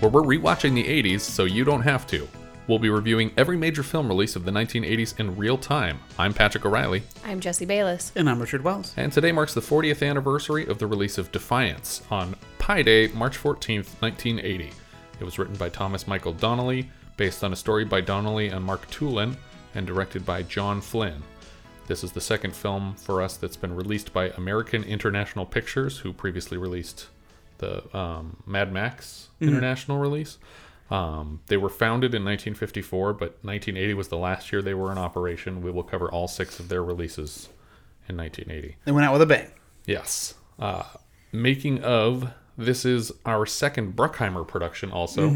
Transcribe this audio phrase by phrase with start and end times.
[0.00, 2.26] where we're rewatching the 80s so you don't have to.
[2.66, 5.98] We'll be reviewing every major film release of the 1980s in real time.
[6.18, 8.12] I'm Patrick O'Reilly, I'm Jesse Bayless.
[8.16, 8.94] And I'm Richard Wells.
[8.96, 13.36] and today marks the 40th anniversary of the release of Defiance on Pi Day, March
[13.36, 14.70] 14th, 1980.
[15.18, 18.88] It was written by Thomas Michael Donnelly, based on a story by Donnelly and Mark
[18.90, 19.36] Tulin,
[19.74, 21.22] and directed by John Flynn.
[21.88, 26.12] This is the second film for us that's been released by American International Pictures, who
[26.12, 27.08] previously released
[27.60, 30.38] the um, Mad Max International release.
[30.90, 34.98] Um, they were founded in 1954, but 1980 was the last year they were in
[34.98, 35.62] operation.
[35.62, 37.48] We will cover all six of their releases
[38.08, 38.76] in 1980.
[38.84, 39.52] They went out with a bang.
[39.86, 40.34] Yes.
[40.58, 40.82] Uh,
[41.32, 45.28] making of this is our second Bruckheimer production, also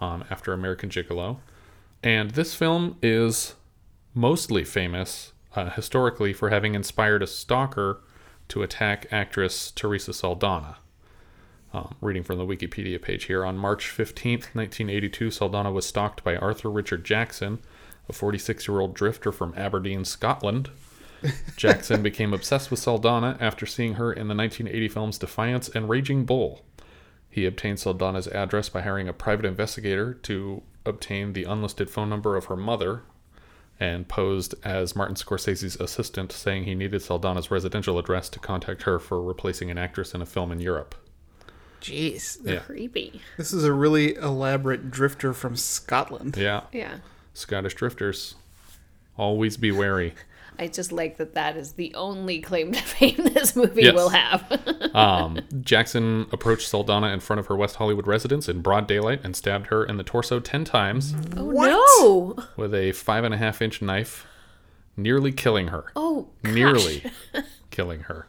[0.00, 1.38] um, after American Gigolo,
[2.02, 3.54] and this film is
[4.14, 8.00] mostly famous uh, historically for having inspired a stalker
[8.48, 10.78] to attack actress Teresa Saldana.
[11.74, 16.36] Um, reading from the Wikipedia page here, on March 15th, 1982, Saldana was stalked by
[16.36, 17.60] Arthur Richard Jackson,
[18.10, 20.70] a 46 year old drifter from Aberdeen, Scotland.
[21.56, 26.26] Jackson became obsessed with Saldana after seeing her in the 1980 films Defiance and Raging
[26.26, 26.62] Bull.
[27.30, 32.36] He obtained Saldana's address by hiring a private investigator to obtain the unlisted phone number
[32.36, 33.04] of her mother
[33.80, 38.98] and posed as Martin Scorsese's assistant, saying he needed Saldana's residential address to contact her
[38.98, 40.94] for replacing an actress in a film in Europe.
[41.82, 42.38] Jeez.
[42.44, 42.60] Yeah.
[42.60, 43.20] Creepy.
[43.36, 46.36] This is a really elaborate drifter from Scotland.
[46.36, 46.62] Yeah.
[46.72, 46.98] Yeah.
[47.34, 48.36] Scottish drifters.
[49.16, 50.14] Always be wary.
[50.58, 53.94] I just like that that is the only claim to fame this movie Yes.
[53.94, 54.60] will have.
[54.92, 59.34] Um, Jackson approached Saldana in front of her West Hollywood residence in broad daylight and
[59.34, 62.44] stabbed her in the torso 10 times oh no.
[62.58, 64.26] with a five and a half inch knife,
[64.94, 65.86] nearly killing her.
[65.96, 66.52] Oh gosh.
[66.54, 67.04] nearly
[67.70, 68.26] killing her.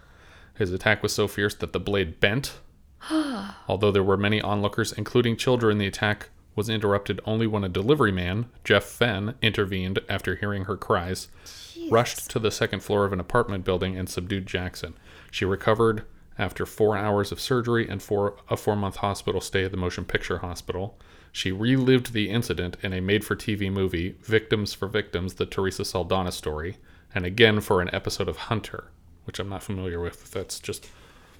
[0.55, 2.53] His attack was so fierce that the blade bent.
[3.67, 8.11] Although there were many onlookers, including children, the attack was interrupted only when a delivery
[8.11, 11.27] man, Jeff Fenn, intervened after hearing her cries,
[11.89, 14.93] rushed to the second floor of an apartment building, and subdued Jackson.
[15.31, 16.05] She recovered
[16.37, 20.05] after four hours of surgery and for a four month hospital stay at the Motion
[20.05, 20.97] Picture Hospital.
[21.31, 25.83] She relived the incident in a made for TV movie, Victims for Victims, the Teresa
[25.83, 26.77] Saldana story,
[27.15, 28.91] and again for an episode of Hunter,
[29.25, 30.31] which I'm not familiar with.
[30.31, 30.87] That's just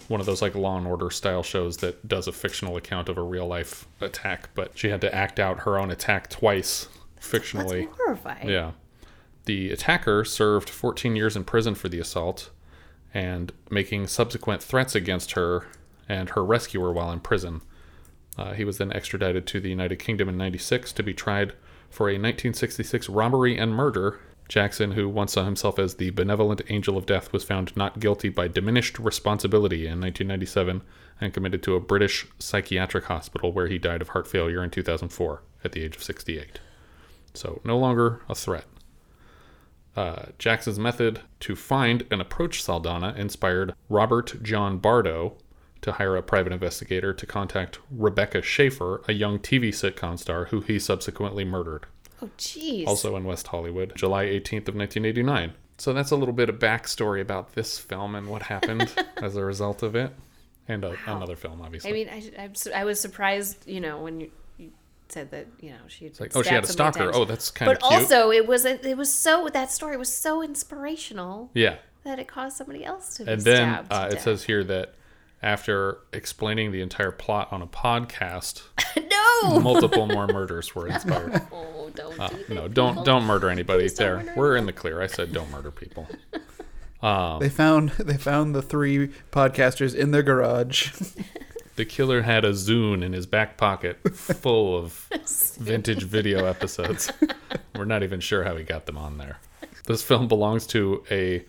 [0.07, 3.17] one of those like Law and Order style shows that does a fictional account of
[3.17, 6.87] a real life attack, but she had to act out her own attack twice
[7.19, 7.85] fictionally.
[7.85, 8.49] That's horrifying.
[8.49, 8.71] Yeah.
[9.45, 12.49] The attacker served 14 years in prison for the assault
[13.13, 15.67] and making subsequent threats against her
[16.07, 17.61] and her rescuer while in prison.
[18.37, 21.53] Uh, he was then extradited to the United Kingdom in 96 to be tried
[21.89, 24.19] for a 1966 robbery and murder.
[24.47, 28.29] Jackson, who once saw himself as the benevolent angel of death, was found not guilty
[28.29, 30.81] by diminished responsibility in 1997
[31.21, 35.41] and committed to a British psychiatric hospital where he died of heart failure in 2004
[35.63, 36.59] at the age of 68.
[37.33, 38.65] So, no longer a threat.
[39.95, 45.37] Uh, Jackson's method to find and approach Saldana inspired Robert John Bardo
[45.81, 50.61] to hire a private investigator to contact Rebecca Schaeffer, a young TV sitcom star who
[50.61, 51.85] he subsequently murdered,
[52.23, 52.87] Oh jeez.
[52.87, 55.53] also in West Hollywood, July 18th of 1989.
[55.77, 59.43] So that's a little bit of backstory about this film and what happened as a
[59.43, 60.13] result of it,
[60.67, 61.89] and a, another film, obviously.
[61.89, 64.71] I mean, I, I'm I was surprised, you know, when you, you
[65.09, 67.11] said that, you know, she like, oh, she had a stalker.
[67.13, 70.13] Oh, that's kind of But also, it was a, it was so that story was
[70.13, 73.89] so inspirational yeah, that it caused somebody else to be and then stabbed.
[73.89, 74.93] to uh, it says here that
[75.41, 78.61] after explaining the entire plot on a podcast,
[78.95, 79.59] no.
[79.59, 81.41] multiple more murders were inspired.
[81.99, 82.49] Oh, don't Uh, do that.
[82.49, 83.03] no, don't people.
[83.03, 83.83] don't murder anybody.
[83.83, 85.01] Please don't there, murder we're in the clear.
[85.01, 86.07] I said don't murder people.
[87.41, 90.91] They found they found the three podcasters in their garage.
[91.75, 94.93] The killer had a Zune in his back pocket full of
[95.59, 97.11] vintage video episodes.
[97.75, 99.39] We're not even sure how he got them on there.
[99.87, 101.43] This film belongs to a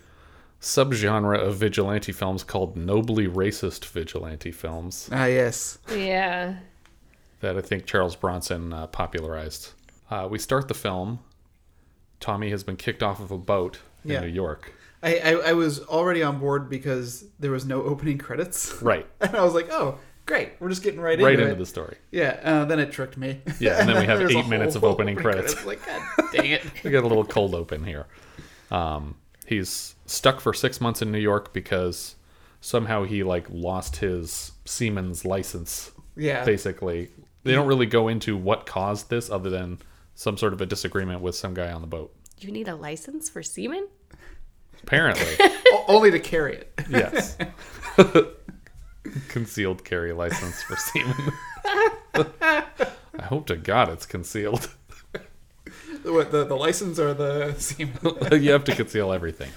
[0.63, 5.79] subgenre of vigilante films called nobly racist vigilante films ah, yes.
[5.95, 6.57] Yeah.
[7.41, 9.73] that I think Charles Bronson uh, popularized.
[10.11, 11.19] Uh, we start the film.
[12.21, 14.21] Tommy has been kicked off of a boat in Yeah.
[14.21, 14.73] New York.
[15.03, 19.07] I, I I was already on board because there was no opening credits, Right.
[19.21, 20.53] and I was like, oh, great.
[20.61, 21.97] We're just getting right, right into, into the story.
[22.11, 23.43] Yeah, uh, then it tricked me.
[23.61, 25.65] Yeah, and then we have eight minutes of whole opening credits.
[25.67, 26.03] Like, God
[26.33, 26.63] dang it.
[26.85, 28.07] We got a little cold open here.
[28.71, 29.17] Um,
[29.47, 32.15] he's stuck for six months in New York because
[32.63, 35.91] somehow he like lost his seaman's license.
[36.17, 36.45] Yeah.
[36.47, 37.11] Basically,
[37.43, 39.81] they don't really go into what caused this, other than
[40.15, 42.15] some sort of a disagreement with some guy on the boat.
[42.39, 43.89] You need a license for semen?
[44.83, 45.25] Apparently,
[45.69, 46.73] O- only to carry it.
[46.91, 47.37] yes.
[49.29, 51.33] Concealed carry license for seamen.
[52.15, 54.69] I hope to God it's concealed.
[56.05, 57.97] What, the, the license or the semen?
[58.43, 59.51] you have to conceal everything.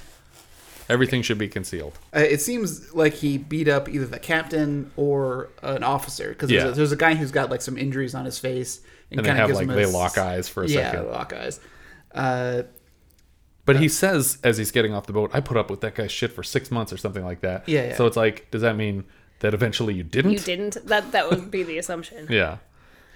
[0.90, 1.98] Everything should be concealed.
[2.16, 6.66] Uh, it seems like he beat up either the captain or an officer because Yeah.
[6.66, 8.80] there's, there's a guy who's got like some injuries on his face
[9.12, 11.12] And they have like they a- lock eyes for a yeah, second.
[11.12, 11.60] lock eyes.
[12.14, 12.64] Uh,
[13.66, 16.12] But he says as he's getting off the boat, I put up with that guy's
[16.12, 17.68] shit for six months or something like that.
[17.68, 17.96] Yeah, yeah.
[17.96, 19.04] So it's like, does that mean
[19.40, 20.32] that eventually you didn't?
[20.32, 20.78] You didn't?
[20.88, 22.28] That that would be the assumption.
[22.32, 22.58] Yeah.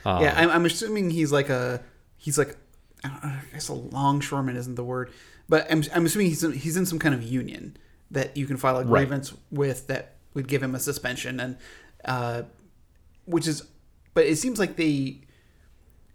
[0.05, 1.81] yeah, I'm, I'm assuming he's like a
[2.17, 2.57] he's like
[3.03, 5.11] I, don't know, I guess a longshoreman isn't the word,
[5.49, 7.77] but I'm, I'm assuming he's in, he's in some kind of union
[8.11, 9.01] that you can file a Right.
[9.07, 11.57] grievance with that would give him a suspension and
[12.05, 12.43] uh,
[13.25, 13.63] which is
[14.13, 15.21] but it seems like they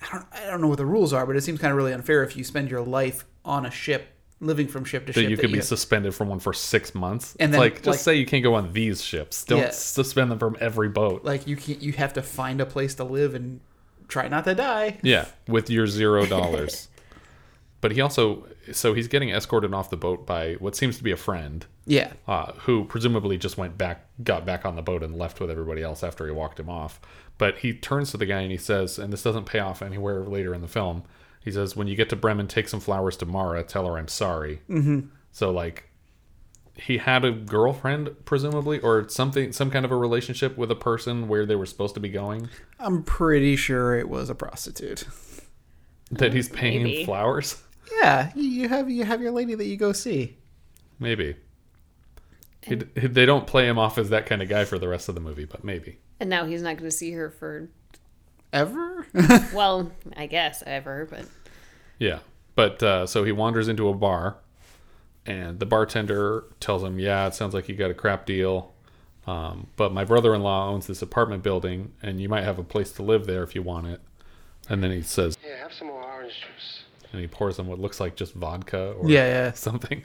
[0.02, 1.92] I don't I don't know what the rules are, but it seems kind of really
[1.92, 4.08] unfair if you spend your life on a ship
[4.40, 7.34] living from ship to That ship you could be suspended from one for six months.
[7.40, 9.44] And it's then, like, just like- say you can't go on these ships.
[9.44, 9.70] Don't Yeah.
[9.70, 11.24] suspend them from every boat.
[11.24, 13.60] like you can't you have to find a place to live and
[14.08, 14.98] try not to die.
[15.02, 16.88] yeah, with your zero dollars.
[17.80, 21.12] but he also, so he's getting escorted off the boat by what seems to be
[21.12, 21.64] a friend.
[21.88, 22.12] Yeah.
[22.26, 25.82] uh, who presumably just went back, got back on the boat and left with everybody
[25.84, 27.00] else after he walked him off.
[27.38, 30.24] But he turns to the guy and he says, and this doesn't pay off anywhere
[30.24, 31.02] later in the film.
[31.44, 33.62] He says, "When you get to Bremen, take some flowers to Mara.
[33.62, 35.08] Tell her I'm sorry." Mm-hmm.
[35.30, 35.90] So like,
[36.74, 41.28] he had a girlfriend, presumably, or something, some kind of a relationship with a person
[41.28, 42.48] where they were supposed to be going.
[42.80, 45.04] I'm pretty sure it was a prostitute.
[46.10, 47.04] That he's paying Maybe.
[47.04, 47.62] flowers.
[48.00, 50.36] Yeah, you- you have you have your lady that you go see.
[50.98, 51.36] Maybe.
[52.66, 55.08] He, he- they don't play him off as that kind of guy for the rest
[55.08, 55.98] of the movie, but maybe.
[56.20, 57.68] And now he's not going to see her for,
[58.52, 59.06] Ever?
[59.54, 61.26] well, I guess ever, but
[61.98, 62.20] Yeah.
[62.54, 64.36] But uh, so he wanders into a bar,
[65.26, 68.72] and the bartender tells him, "Yeah, it sounds like you got a crap deal,
[69.26, 73.02] um, but my brother-in-law owns this apartment building, and you might have a place to
[73.02, 74.00] live there if you want it."
[74.70, 76.82] And then he says, Yeah, have some more orange juice.
[77.12, 79.52] and he pours him what looks like just vodka or Yeah, yeah.
[79.54, 80.02] something.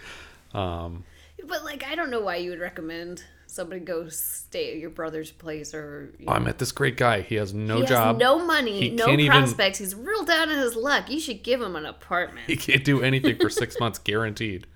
[0.54, 1.04] Um,
[1.48, 5.30] but like I don't know why you would recommend somebody go stay at your brother's
[5.32, 7.22] place or you I met this great guy.
[7.22, 8.16] He has no he job.
[8.16, 9.80] has no money, He no can't even- prospects.
[9.80, 11.10] He's real down on his luck.
[11.10, 12.48] You should give him an apartment.
[12.48, 14.68] He can't do anything for six months, guaranteed.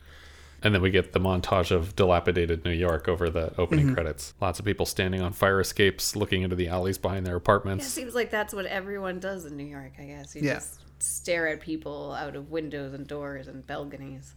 [0.62, 3.94] And then we get the montage of dilapidated New York over the opening mm-hmm.
[3.94, 4.34] credits.
[4.42, 7.86] Lots of people standing on fire escapes, looking into the alleys behind their apartments.
[7.86, 9.94] It seems like that's what everyone does in New York.
[10.00, 10.56] I guess you Yeah.
[10.56, 14.34] just stare at people out of windows and doors and balconies.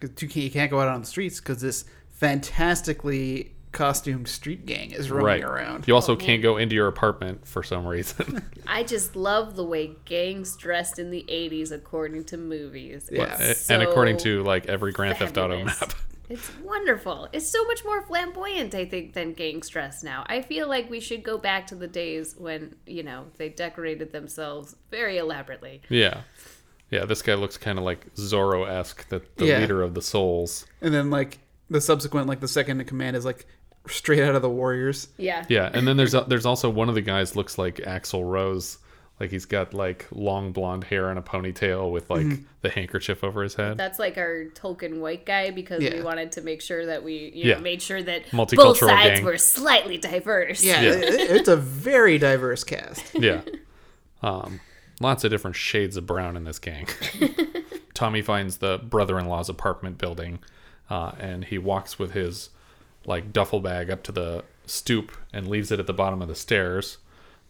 [0.00, 5.10] Because you can't, go out on the streets because this fantastically costumed street gang is
[5.10, 5.44] roaming Right.
[5.44, 5.86] around.
[5.86, 8.42] You also can't go into your apartment for some reason.
[8.66, 13.08] I just love the way gangs dressed in the 80s according to movies.
[13.12, 13.36] Yeah.
[13.40, 15.92] It's and according to like every Grand Theft Auto map.
[16.30, 17.28] It's wonderful.
[17.32, 20.22] It's so much more flamboyant, I think, than gangs dress now.
[20.28, 24.12] I feel like we should go back to the days when, you know, they decorated
[24.12, 25.82] themselves very elaborately.
[25.88, 26.20] Yeah.
[26.90, 29.58] Yeah, this guy looks kind of like Zorro esque, the, the Yeah.
[29.60, 30.66] leader of the souls.
[30.82, 31.38] And then like
[31.68, 33.46] the subsequent, like the second in command is like
[33.88, 35.08] straight out of the Warriors.
[35.16, 35.44] Yeah.
[35.48, 38.78] Yeah, and then there's there's also one of the guys looks like Axl Rose,
[39.20, 42.42] like he's got like long blonde hair and a ponytail with like Mm-hmm.
[42.62, 43.76] the handkerchief over his head.
[43.78, 47.48] That's like our Tolkien white guy because we wanted to make sure that we you
[47.50, 47.54] Yeah.
[47.54, 49.24] know, made sure that Multicultural both sides gang.
[49.24, 50.64] were slightly diverse.
[50.64, 50.90] Yeah, Yeah.
[51.02, 53.04] it's a very diverse cast.
[53.14, 53.42] yeah.
[54.22, 54.60] Um,
[55.00, 56.86] lots of different shades of brown in this gang.
[57.94, 60.38] Tommy finds the brother-in-law's apartment building,
[60.88, 62.50] uh, and he walks with his
[63.06, 66.34] like duffel bag up to the stoop and leaves it at the bottom of the
[66.34, 66.98] stairs.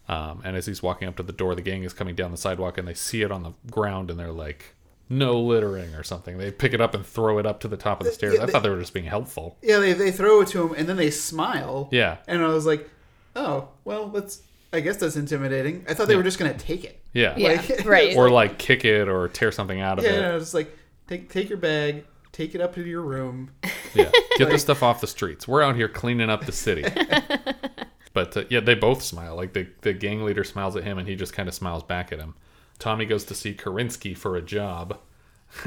[0.08, 2.36] Um, and as he's walking up to the door, the gang is coming down the
[2.36, 4.74] sidewalk, and they see it on the ground, and they're like,
[5.08, 6.36] "No littering" or something.
[6.38, 8.34] They pick it up and throw it up to the top of the stairs.
[8.34, 9.56] yeah, I they- thought they were just being helpful.
[9.62, 11.88] Yeah, they, they throw it to him and then they smile.
[11.92, 12.16] Yeah.
[12.26, 12.88] And I was like,
[13.36, 14.42] oh, well, that's,
[14.72, 15.84] I guess that's intimidating.
[15.88, 17.02] I thought they were just going to take it.
[17.12, 17.34] Yeah.
[17.36, 18.16] Yeah, right.
[18.16, 20.12] Or like kick it or tear something out of it.
[20.12, 20.22] Yeah, it.
[20.22, 20.76] no, it's like,
[21.08, 23.50] take, take your bag, take it up to your room.
[23.94, 25.48] Yeah, get this stuff off the streets.
[25.48, 26.84] We're out here cleaning up the city.
[28.12, 29.36] but uh, yeah, they both smile.
[29.36, 32.12] Like the the gang leader smiles at him, and he just kind of smiles back
[32.12, 32.34] at him.
[32.78, 34.98] Tommy goes to see Kerensky for a job,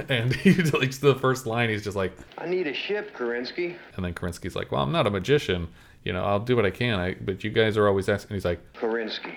[0.09, 3.75] and he like the first line he's just like I need a ship, Kerensky.
[3.95, 5.67] and then Kerensky's like, "Well, I'm not a magician.
[6.03, 6.99] You know, I'll do what I can.
[6.99, 9.35] I, but you guys are always asking." He's like, Kerensky.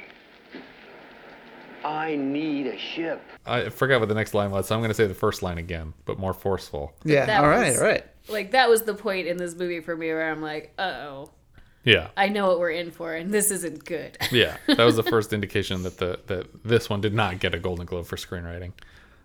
[1.85, 3.23] I need a ship.
[3.45, 5.59] "I forgot what the next line was, so I'm going to say the first line
[5.59, 7.27] again, but more forceful." Yeah.
[7.27, 7.69] That all right.
[7.69, 8.05] was- All right.
[8.29, 11.31] Like that was the point in this movie for me where I'm like, oh,
[11.85, 14.19] Yeah, I know what we're in for, and this isn't good.
[14.33, 14.57] yeah.
[14.67, 17.87] That was the first indication that the that this one did not get a Golden
[17.87, 18.73] Globe for screenwriting.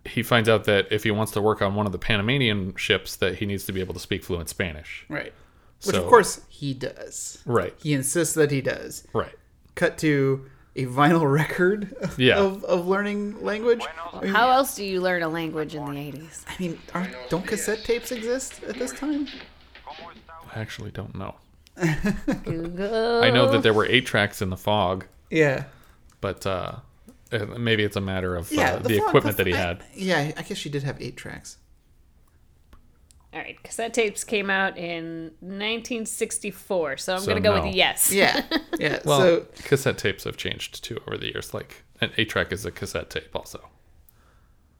[0.05, 3.15] He finds out that if he wants to work on one of the Panamanian ships,
[3.15, 5.03] that he needs to be able to speak fluent Spanish.
[5.09, 5.33] Right.
[5.85, 7.39] Which So- of course he does.
[7.45, 7.73] Right.
[7.81, 9.07] He insists that he does.
[9.13, 9.33] Right.
[9.75, 10.45] Cut to
[10.75, 12.37] a vinyl record Yeah.
[12.39, 13.81] of, of learning language.
[14.13, 16.45] I mean, How else do you learn a language in the 80s?
[16.47, 19.27] I mean, aren't, don't cassette tapes exist at this time?
[20.53, 21.35] I actually don't know.
[22.43, 23.23] Google.
[23.23, 25.63] I know that there were eight tracks in the fog, Yeah.
[26.19, 26.75] but uh,
[27.31, 28.73] uh, maybe it's a matter of Yeah.
[28.73, 29.83] uh, the, font- equipment that he I- had.
[29.93, 31.57] yeah, I guess she did have eight tracks.
[33.33, 37.63] All right, cassette tapes came out in 1964, so I'm So gonna go no.
[37.63, 38.11] with yes.
[38.11, 38.43] Yeah.
[38.79, 38.99] Yeah.
[39.05, 41.53] Well, so cassette tapes have changed too over the years.
[41.53, 43.69] Like an eight track is a cassette tape, also.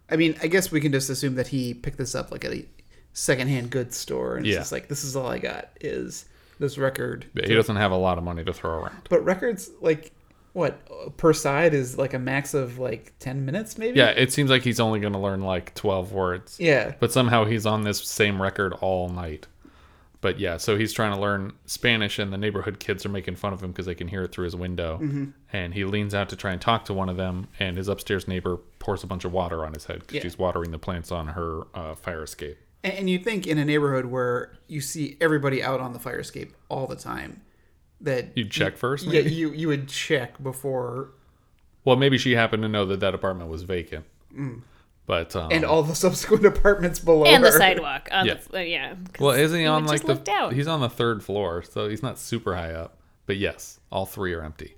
[0.10, 2.51] I mean, I guess we can just assume that he picked this up like at
[2.51, 2.65] a
[3.13, 4.60] secondhand goods store and it's Yeah.
[4.60, 6.25] just like this is all I got is
[6.60, 7.25] this record.
[7.34, 9.08] But he doesn't have a lot of money to throw around.
[9.10, 10.12] But records like
[10.53, 13.98] what per side is like a max of like 10 minutes maybe?
[13.98, 16.58] Yeah, it seems like he's only going to learn like 12 words.
[16.60, 16.93] Yeah.
[17.00, 19.48] But somehow he's on this same record all night.
[20.20, 23.53] But yeah, so he's trying to learn Spanish, and the neighborhood kids are making fun
[23.53, 25.00] of him because they can hear it through his window.
[25.01, 25.25] Mm-hmm.
[25.51, 28.27] And he leans out to try and talk to one of them, and his upstairs
[28.27, 30.22] neighbor pours a bunch of water on his head because Yeah.
[30.22, 32.60] she's watering the plants on her uh, fire escape.
[32.84, 36.20] And, and you think in a neighborhood where you see everybody out on the fire
[36.20, 37.41] escape all the time
[38.01, 41.10] that You'd check first, Yeah, you you would check before
[41.86, 44.05] Well, maybe she happened to know that that apartment was vacant.
[45.08, 45.55] But um, Mm.
[45.55, 48.08] and all the subsequent apartments below And the sidewalk.
[48.12, 48.36] On Yeah.
[48.50, 48.89] The, uh, yeah.
[49.13, 50.13] 'cause Well, isn't he you on like the?
[50.15, 50.53] look.
[50.53, 52.98] He's on the third floor, so he's not super high up.
[53.25, 54.75] But yes, all three are empty.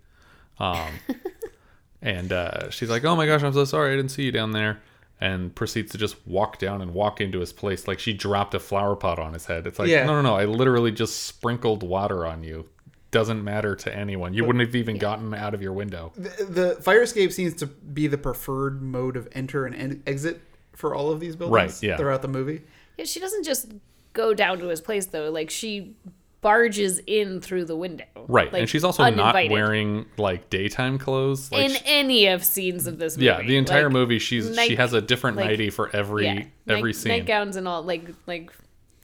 [0.60, 0.88] Um,
[2.02, 4.52] and uh, she's like, "Oh my gosh, I'm so sorry, I didn't see you down
[4.52, 4.82] there."
[5.22, 8.60] And proceeds to just walk down and walk into his place like she dropped a
[8.60, 9.66] flower pot on his head.
[9.66, 10.06] It's like, Yeah.
[10.06, 10.36] no, no, no!
[10.36, 12.68] I literally just sprinkled water on you.
[13.14, 14.34] Doesn't matter to anyone.
[14.34, 16.12] You wouldn't have even gotten out of your window.
[16.16, 16.44] The,
[16.76, 20.42] the fire escape seems to be the preferred mode of enter and en- exit
[20.74, 21.96] for all of these buildings Right, yeah.
[21.98, 22.62] throughout the movie.
[22.98, 23.72] Yeah, she doesn't just
[24.14, 25.30] go down to his place though.
[25.32, 25.96] Like she
[26.42, 28.04] barges in through the window.
[28.28, 29.50] Right, Like, and she's also uninvited.
[29.50, 31.52] not wearing like daytime clothes.
[31.52, 33.28] Like, in she- any of scenes of this movie.
[33.28, 36.44] yeah, the entire Like, movie, she's she has a different like- nightie for every yeah,
[36.68, 37.12] every night, scene.
[37.12, 38.52] nightgowns and all like like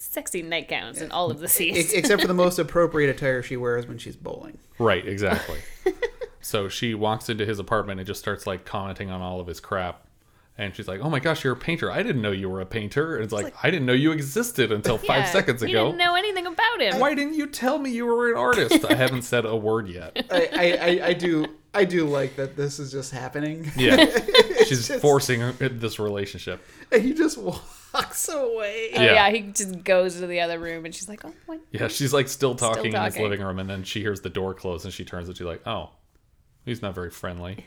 [0.10, 1.94] sexy nightgowns in all of the scenes.
[1.94, 4.58] except for the most appropriate attire she wears when she's bowling.
[4.80, 5.60] Right, exactly.
[6.42, 9.60] so she walks into his apartment and just starts like commenting on all of his
[9.60, 10.06] crap.
[10.58, 11.90] And she's like, "Oh my gosh, you're a painter!
[11.90, 14.74] I didn't know you were a painter." And it's like, "I didn't know you existed
[14.74, 15.86] until five Yeah, seconds we ago.
[15.86, 17.00] didn't know anything about him.
[17.00, 20.26] Why didn't you tell me you were an artist?" I haven't said a word yet.
[20.30, 23.72] I, I, I, I do I do like that this is just happening.
[23.78, 24.06] Yeah,
[24.66, 26.62] she's just- forcing her- this relationship.
[26.92, 27.38] And he just
[27.94, 28.90] walks away.
[28.96, 29.14] Oh, Yeah.
[29.14, 29.30] yeah.
[29.30, 32.28] he just goes to the other room and she's like, "Oh, what?" Yeah, she's like
[32.28, 35.06] still talking, in his living room, and then she hears the door close, and she
[35.06, 35.92] turns and she's like, "Oh,
[36.66, 37.66] he's not very friendly."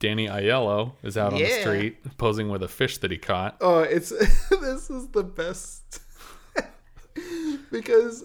[0.00, 3.56] Danny Aiello is out on the street posing with a fish that he caught.
[3.60, 6.00] Oh, it's this is the best
[7.70, 8.24] because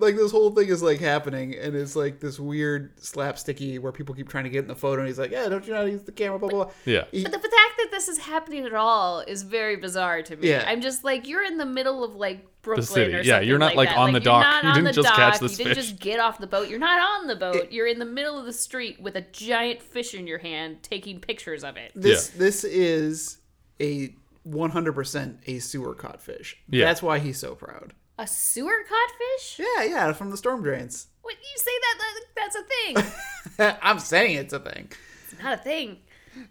[0.00, 4.14] like this whole thing is like happening and it's like this weird slapsticky where people
[4.14, 5.84] keep trying to get in the photo and he's like, yeah, don't you know how
[5.84, 6.38] to use the camera?
[6.38, 6.64] Blah blah.
[6.64, 6.72] blah.
[6.84, 7.04] Yeah.
[7.12, 10.48] He- But the fact that this is happening at all is very bizarre to me.
[10.50, 10.64] Yeah.
[10.66, 13.14] I'm just like, you're in the middle of like Brooklyn city.
[13.14, 13.96] or Yeah, you're not, like, that.
[13.96, 14.62] on the dock.
[14.62, 15.40] You didn't the just catch dock.
[15.40, 15.86] this You didn't fish.
[15.90, 16.68] just get off the boat.
[16.68, 17.72] You're not on the boat.
[17.72, 21.20] you're in the middle of the street with a giant fish in your hand, taking
[21.20, 21.92] pictures of it.
[21.94, 23.38] this this is
[23.80, 24.14] a
[24.46, 26.56] 100% a sewer caught fish.
[26.68, 26.84] Yeah.
[26.86, 27.92] That's why he's so proud.
[28.20, 29.60] A sewer caught fish?
[29.60, 31.06] Yeah, yeah, from the storm drains.
[31.22, 33.78] What you say that, that that's a thing?
[33.82, 34.92] I'm saying it's a thing.
[35.24, 35.96] it's not a thing.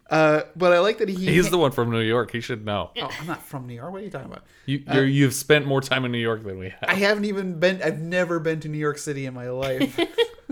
[0.09, 1.27] Uh, but I like that he.
[1.27, 2.31] He's the one from New York.
[2.31, 2.89] He should know.
[2.99, 3.91] Oh, I'm not from New York.
[3.91, 4.45] What are you talking about?
[4.65, 6.85] You, you're, you've spent more time in New York than we have.
[6.87, 7.83] I haven't even been.
[7.83, 9.97] I've never been to New York City in my life.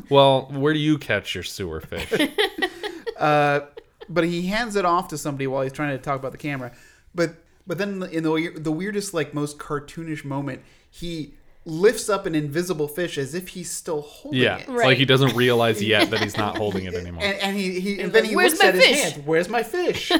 [0.09, 2.29] Well, where do you catch your sewer fish?
[3.17, 3.61] uh,
[4.07, 6.71] but he hands it off to somebody while he's trying to talk about the camera.
[7.13, 11.33] But but then in the the weirdest, like most cartoonish moment, he
[11.65, 14.59] lifts up an invisible fish as if he's still holding Yeah, it.
[14.61, 14.85] it's Right.
[14.87, 17.21] like he doesn't realize yet that he's not holding it anymore.
[17.23, 19.25] And, and he, he and then like, he "Where's looks my at his fish?" hand.
[19.25, 20.11] Where's my fish?
[20.11, 20.17] uh,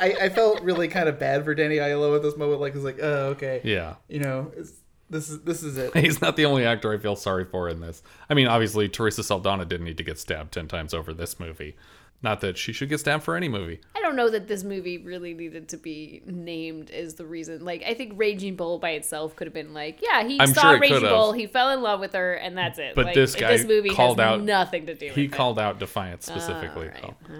[0.00, 2.60] I, I felt really kind of bad for Danny Aiello at this moment.
[2.60, 3.60] Like, he's like, oh, okay.
[3.64, 3.94] Yeah.
[4.08, 4.72] You know, it's,
[5.08, 5.94] this is this is it.
[6.04, 8.02] He's not the only actor I feel sorry for in this.
[8.28, 11.76] I mean, obviously, Teresa Saldana didn't need to get stabbed 10 times over this movie.
[12.22, 13.80] Not that she should get stabbed for any movie.
[13.94, 17.64] I don't know that this movie really needed to be named as the reason.
[17.64, 20.70] Like, I think Raging Bull by itself could have been like, yeah, he I'm saw
[20.72, 21.00] sure Raging.
[21.02, 22.94] Bull, he fell in love with her, and that's it.
[22.94, 25.32] But Like, this guy this movie called has out nothing to do with He it.
[25.32, 26.88] called out Defiance specifically.
[26.88, 27.34] All right, though.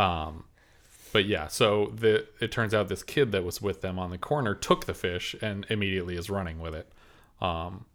[0.00, 0.26] all right.
[0.28, 0.44] Um,
[1.12, 4.18] but yeah, so the it turns out this kid that was with them on the
[4.18, 6.88] corner took the fish and immediately is running with it.
[7.40, 7.86] Um,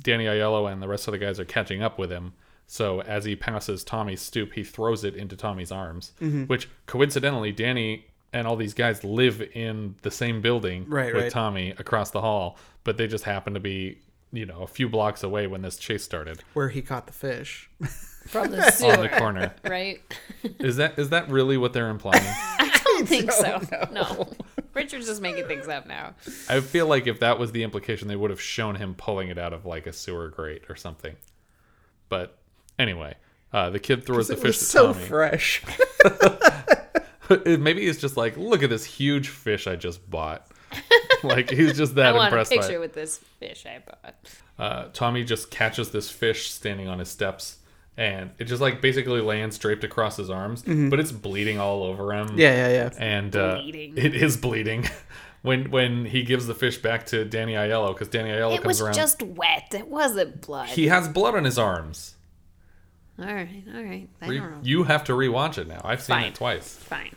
[0.00, 2.34] Danny Aiello and the rest of the guys are catching up with him.
[2.72, 6.12] So as he passes Tommy's stoop, he throws it into Tommy's arms.
[6.22, 6.44] Mm-hmm.
[6.44, 11.30] Which coincidentally, Danny and all these guys live in the same building Right, with right.
[11.30, 13.98] Tommy across the hall, but they just happen to be
[14.32, 17.68] you know a few blocks away when this chase started Where he caught the fish.
[18.26, 19.54] From the sewer, on the corner.
[19.64, 20.00] right?
[20.58, 22.24] Is that is that really what they're implying?
[22.58, 23.60] I don't think so.
[23.92, 24.32] No.
[24.72, 26.14] Richard's just making things up now.
[26.48, 29.36] I feel like if that was the implication, they would have shown him pulling it
[29.36, 31.16] out of like a sewer grate or something.
[32.08, 32.38] But
[32.82, 33.14] anyway,
[33.52, 35.04] uh, the kid throws the it fish was to so Tommy.
[35.06, 35.62] fresh.
[37.46, 40.46] Maybe he's just like, look at this huge fish I just bought.
[41.22, 42.80] like he's just I that want impressed by picture it.
[42.80, 44.14] with this fish I bought.
[44.58, 47.58] Uh, Tommy just catches this fish standing on his steps.
[47.94, 52.14] And it just like basically lands draped across his arms, but it's bleeding all over
[52.14, 52.28] him.
[52.28, 52.38] Mm-hmm.
[52.38, 52.90] Yeah, yeah, yeah.
[52.98, 54.88] and uh, it is bleeding
[55.42, 58.66] when when he gives the fish back to Danny Aiello because Danny Aiello It comes
[58.66, 58.94] was around.
[58.94, 59.74] just wet.
[59.74, 60.70] It wasn't blood.
[60.70, 62.14] he has blood on his arms.
[63.18, 64.08] All right, all right.
[64.20, 64.58] I Re- don't know.
[64.62, 65.80] you have to rewatch it now.
[65.84, 66.24] I've seen Fine.
[66.26, 66.74] it twice.
[66.76, 67.10] Fine.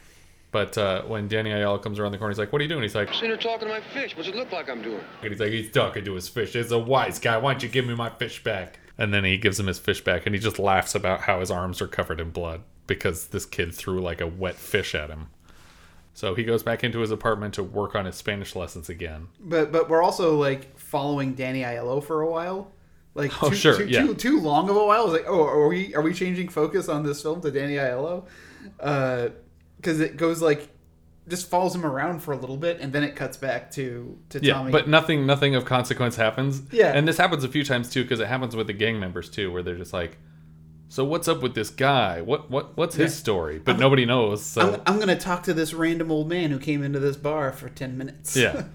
[0.52, 2.82] But uh, when Danny Aiello comes around the corner, he's like, "What are you doing?"
[2.84, 4.16] He's like, Sitting here talking to my fish.
[4.16, 5.02] What's it look like I'm doing?
[5.22, 6.56] and he's like, he's talking to his fish.
[6.56, 7.38] It's a wise guy.
[7.38, 8.80] Why don't you give me my fish back?
[8.98, 11.52] And then he gives him his fish back, and he just laughs about how his
[11.52, 15.28] arms are covered in blood because this kid threw like a wet fish at him.
[16.14, 19.28] So he goes back into his apartment to work on his Spanish lessons again.
[19.42, 22.72] But but we're also like following Danny Aiello for a while.
[23.16, 24.02] Like Oh, too, sure, too, yeah.
[24.06, 25.02] too, too long of a while.
[25.02, 27.76] I was like, oh, are we are we changing focus on this film to Danny
[27.76, 28.26] Aiello?
[28.80, 29.30] Uh,
[29.78, 30.70] because it goes like
[31.28, 34.40] just follows him around for a little bit, and then it cuts back to to
[34.44, 34.72] Yeah, Tommy.
[34.72, 36.62] but nothing nothing of consequence happens.
[36.72, 36.92] Yeah.
[36.94, 39.52] And this happens a few times too because it happens with the gang members too
[39.52, 40.18] where they're just like
[40.88, 42.22] so what's up with this guy?
[42.22, 43.58] What what what's his story?
[43.60, 44.46] But nobody knows.
[44.46, 47.52] So I'm, I'm gonna talk to this random old man who came into this bar
[47.52, 48.36] for ten minutes.
[48.36, 48.66] yeah.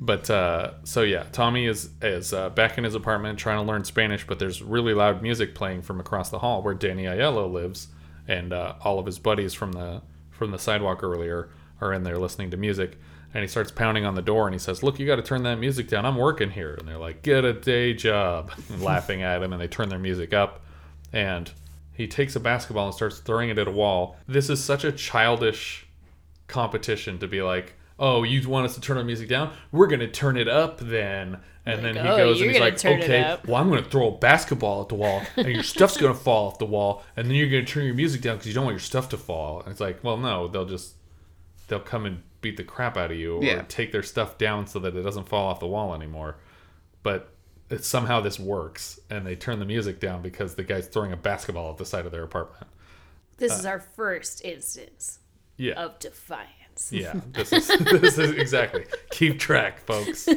[0.00, 3.84] But uh, so yeah, Tommy is is uh, back in his apartment trying to learn
[3.84, 7.88] Spanish, but there's really loud music playing from across the hall where Danny Aiello lives,
[8.26, 12.18] and uh, all of his buddies from the from the sidewalk earlier are in there
[12.18, 12.98] listening to music.
[13.34, 15.42] And he starts pounding on the door, and he says, "Look, you got to turn
[15.44, 16.04] that music down.
[16.04, 19.68] I'm working here." And they're like, "Get a day job," laughing at him, and they
[19.68, 20.60] turn their music up,
[21.12, 21.50] and
[21.92, 24.16] he takes a basketball and starts throwing it at a wall.
[24.26, 25.86] This is such a childish
[26.48, 29.52] competition to be like, oh, you want us to turn our music down?
[29.70, 31.38] We're gonna turn it up then.
[31.64, 34.82] And then he oh, goes and he's like, okay, well, I'm gonna throw a basketball
[34.82, 37.64] at the wall, and your stuff's gonna fall off the wall, and then you're gonna
[37.64, 39.60] turn your music down because you don't want your stuff to fall.
[39.60, 40.94] And it's like, well, no, they'll just
[41.68, 43.62] they'll come and beat the crap out of you or Yeah.
[43.68, 46.36] take their stuff down so that it doesn't fall off the wall anymore.
[47.04, 47.32] But
[47.70, 51.16] it, somehow this works, and they turn the music down because the guy's throwing a
[51.16, 52.66] basketball at the side of their apartment.
[53.38, 55.20] This is uh, our first instance
[55.56, 55.74] Yeah.
[55.74, 56.48] of defiance.
[56.90, 58.84] Yeah, this is this is exactly.
[59.10, 60.28] Keep track, folks.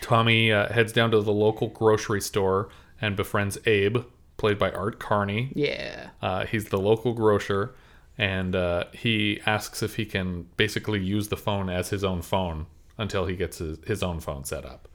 [0.00, 2.68] Tommy uh, heads down to the local grocery store
[3.00, 3.98] and befriends Abe,
[4.36, 5.52] played by Art Carney.
[5.54, 6.10] yeah.
[6.22, 7.74] Uh, he's the local grocer,
[8.16, 12.66] and uh, he asks if he can basically use the phone as his own phone
[12.96, 14.88] until he gets his, his own phone set up.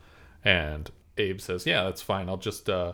[0.43, 2.27] And Abe says, "Yeah, that's fine.
[2.27, 2.93] I'll just uh,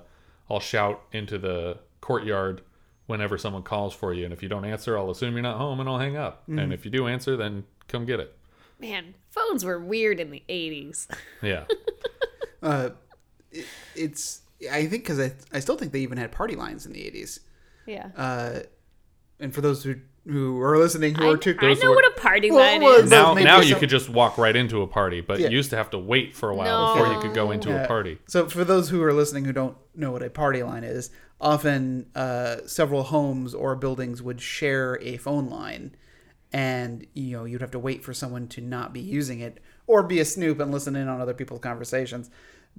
[0.50, 2.62] I'll shout into the courtyard
[3.10, 5.80] whenever someone calls for you, and if you don't answer, I'll assume you're not home,
[5.80, 6.44] and I'll hang up.
[6.48, 8.36] And if you do answer, then come get it."
[8.80, 11.08] Man, phones were weird in the 80s.
[11.42, 11.66] Yeah,
[12.62, 12.90] uh
[13.96, 14.42] It's
[14.72, 17.40] I think because I I still think they even had party lines in the eighties.
[17.86, 18.10] yeah.
[18.16, 18.60] Uh,
[19.40, 19.96] and for those who
[20.28, 23.04] who are listening who I, are too I know what a party Well, line well,
[23.04, 23.10] is.
[23.10, 23.34] no.
[23.34, 25.50] now now you some- could just walk right into a party, but Yeah.
[25.50, 27.88] you used to have to wait for a while before you could go into a
[27.88, 28.20] party.
[28.28, 31.10] So for those who are listening who don't know what a party line is,
[31.42, 35.96] often uh, several homes or buildings would share a phone line,
[36.52, 40.04] and you know you'd have to wait for someone to not be using it or
[40.04, 42.30] be a snoop and listen in on other people's conversations.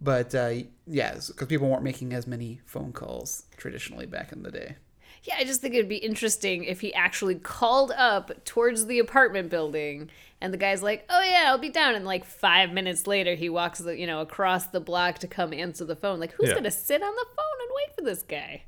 [0.01, 0.51] But uh,
[0.87, 4.77] yes, because people weren't making as many phone calls traditionally back in the day.
[5.25, 9.51] Yeah, I just think it'd be interesting if he actually called up towards the apartment
[9.51, 13.35] building and the guy's like, "Oh yeah, I'll be down." And like 5 minutes later,
[13.35, 16.19] he walks the, you know, across the block to come answer the phone.
[16.21, 16.55] Like, who's Yeah.
[16.55, 18.63] going to sit on the phone and wait for this guy?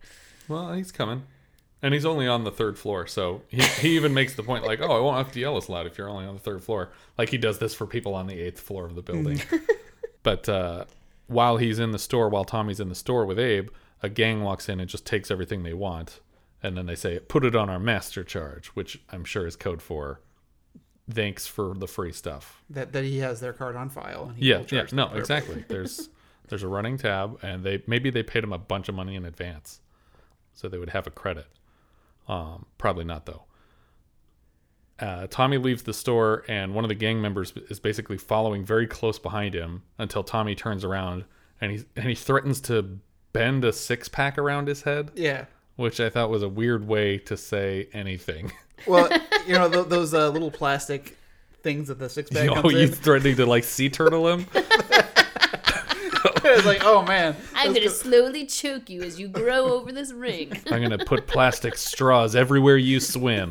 [0.49, 1.23] Well, he's coming.
[1.85, 4.81] And he's only on the third floor, so he, he even makes the point like,
[4.81, 6.91] "Oh, I won't have to yell as loud if you're only on the third floor."
[7.19, 9.41] Like he does this for people on the eighth floor of the building.
[10.23, 10.85] but uh,
[11.27, 13.71] while he's in the store, while Tommy's in the store with Abe,
[14.03, 16.21] a gang walks in and just takes everything they want,
[16.63, 19.83] And then they say, put it on our master charge, which I'm sure is code
[19.83, 20.21] for
[21.11, 22.63] thanks for the free stuff.
[22.71, 24.27] That that he has their card on file.
[24.29, 25.65] And he Yeah, yeah, no, exactly.
[25.69, 26.09] There's
[26.49, 29.25] there's a running tab, and they maybe they paid him a bunch of money in
[29.25, 29.81] advance,
[30.53, 31.47] so they would have a credit.
[32.29, 33.45] Um, probably not though.
[34.99, 38.87] Uh, Tommy leaves the store, and one of the gang members is basically following very
[38.87, 41.25] close behind him until Tommy turns around
[41.61, 42.99] and he and he threatens to
[43.33, 45.47] bend a six pack around his head, Yeah.
[45.77, 48.53] Which I thought was a weird way to say anything.
[48.85, 49.09] Well,
[49.47, 51.17] you know th- those uh, little plastic
[51.63, 52.89] things that the six pack oh, you in.
[52.91, 54.45] threatening to like sea turtle him?
[54.55, 57.37] it's like, oh man.
[57.55, 57.91] I'm gonna good.
[57.93, 60.53] slowly choke you as you grow over this ring.
[60.71, 63.51] I'm gonna put plastic straws everywhere you swim.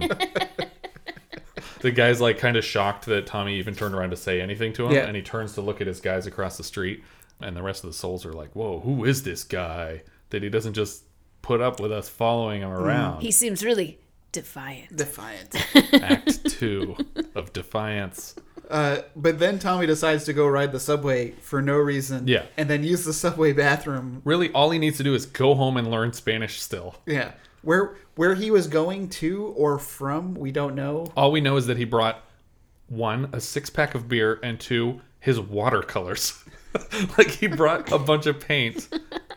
[1.80, 4.86] the guy's like kind of shocked that Tommy even turned around to say anything to
[4.88, 5.06] him, Yeah.
[5.06, 7.04] and he turns to look at his guys across the street,
[7.40, 10.04] and the rest of the souls are like, "Whoa, who is this guy?
[10.32, 11.04] That he doesn't just
[11.42, 14.00] put up with us following him around?" He seems really
[14.32, 14.96] defiant.
[14.96, 15.56] Defiant.
[15.94, 16.96] Act two
[17.36, 18.36] of Defiance.
[18.70, 22.26] Uh, but then Tommy decides to go ride the subway for no reason.
[22.28, 22.46] Yeah.
[22.56, 24.22] And then use the subway bathroom.
[24.24, 26.62] Really, all he needs to do is go home and learn Spanish.
[26.62, 27.34] Still, Yeah.
[27.64, 31.12] Where where he was going to or from, we don't know.
[31.18, 32.24] all we know is that he brought
[32.88, 36.44] one a six pack of beer and two his watercolors.
[37.18, 38.88] like he brought a bunch of paint,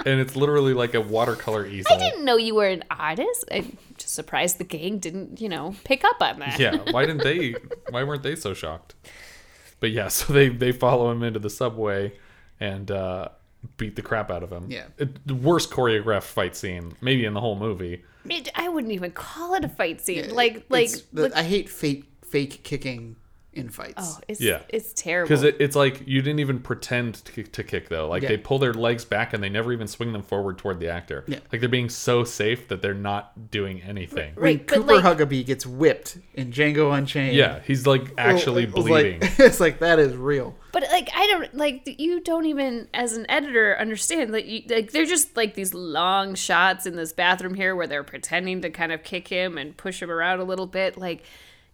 [0.07, 1.93] and it's literally like a watercolor easel.
[1.93, 3.45] I didn't know you were an artist.
[3.51, 6.59] I'm just surprised the gang didn't, you know, pick up on that.
[6.59, 7.55] Yeah, why didn't they?
[7.91, 8.95] Why weren't they so shocked?
[9.81, 12.13] But yeah, so they they follow him into the subway
[12.61, 13.29] and uh,
[13.77, 14.67] beat the crap out of him.
[14.71, 14.85] Yeah.
[14.99, 18.05] It- the worst choreographed fight scene maybe in the whole movie.
[18.29, 20.31] It, I wouldn't even call it a fight scene.
[20.35, 23.17] like, like, It's the, look- I hate fake fake kicking
[23.57, 23.95] in fights.
[23.99, 24.61] oh, it's Yeah.
[24.69, 25.29] it's terrible.
[25.29, 28.09] Because it, it's like you didn't even pretend to, kick- to kick though.
[28.09, 28.29] Like Yeah.
[28.31, 31.25] they pull their legs back and they never even swing them forward toward the actor.
[31.27, 31.39] Yeah.
[31.53, 34.35] Like they're being so safe that they're not doing anything.
[34.35, 37.37] when Right, but Cooper like- Huckabee gets whipped in Django Unchained.
[37.37, 39.21] Yeah, he's like oh, actually it was bleeding.
[39.21, 40.55] Like, it's like that is real.
[40.73, 44.91] But like I don't like you don't even as an editor understand like you, like
[44.91, 48.91] they're just like these long shots in this bathroom here where they're pretending to kind
[48.91, 51.23] of kick him and push him around a little bit like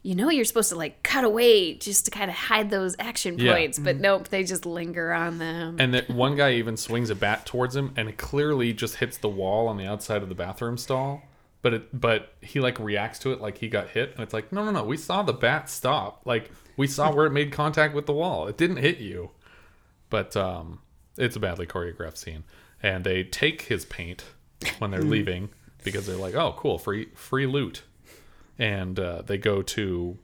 [0.02, 3.38] you know you're supposed to like cut away just to kind of hide those action
[3.38, 3.52] Yeah.
[3.52, 5.76] points but nope they just linger on them.
[5.78, 9.18] and that one guy even swings a bat towards him and it clearly just hits
[9.18, 11.22] the wall on the outside of the bathroom stall.
[11.62, 14.50] But it but he like reacts to it like he got hit and it's like,
[14.50, 16.22] no no no, we saw the bat stop.
[16.24, 18.48] Like we saw where it made contact with the wall.
[18.48, 19.30] It didn't hit you.
[20.08, 20.78] But um
[21.18, 22.44] it's a badly choreographed scene.
[22.82, 24.24] And they take his paint
[24.78, 25.50] when they're leaving
[25.84, 27.82] because they're like, oh cool, free free loot.
[28.60, 30.18] And uh, they go to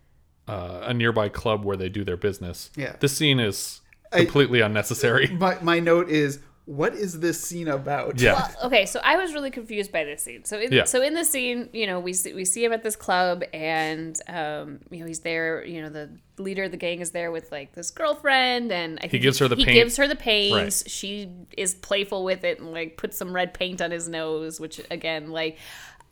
[0.47, 2.71] uh, a nearby club where they do their business.
[2.77, 2.95] Yeah.
[3.01, 3.81] This scene is
[4.13, 5.27] completely unnecessary.
[5.41, 8.21] My my note is, what is this scene about?
[8.21, 8.49] Yeah.
[8.65, 10.45] okay, so I was really confused by this scene.
[10.45, 10.85] So in, Yeah.
[10.85, 14.21] so in the scene, you know, we see, we see him at this club, and
[14.29, 15.65] um, you know, he's there.
[15.65, 19.09] You know, the leader of the gang is there with like this girlfriend, and I
[19.09, 19.75] think gives her the he paint.
[19.77, 20.55] gives her the paint.
[20.55, 20.73] Right.
[20.91, 24.81] She is playful with it and like puts some red paint on his nose, which
[24.91, 25.57] again, like.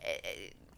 [0.03, 0.17] eh,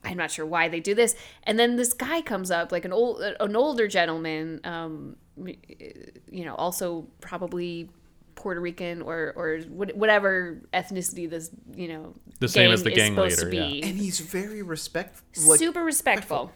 [0.07, 1.16] I'm not sure why they do this.
[1.42, 6.55] And then this guy comes up, like an old, an older gentleman, um, you know,
[6.55, 7.90] also probably
[8.37, 13.37] Puerto Rican or or whatever ethnicity this you know The same as the gang leader,
[13.37, 13.83] to be.
[13.83, 15.51] And he's very respectful.
[15.51, 16.53] Like, super respectful.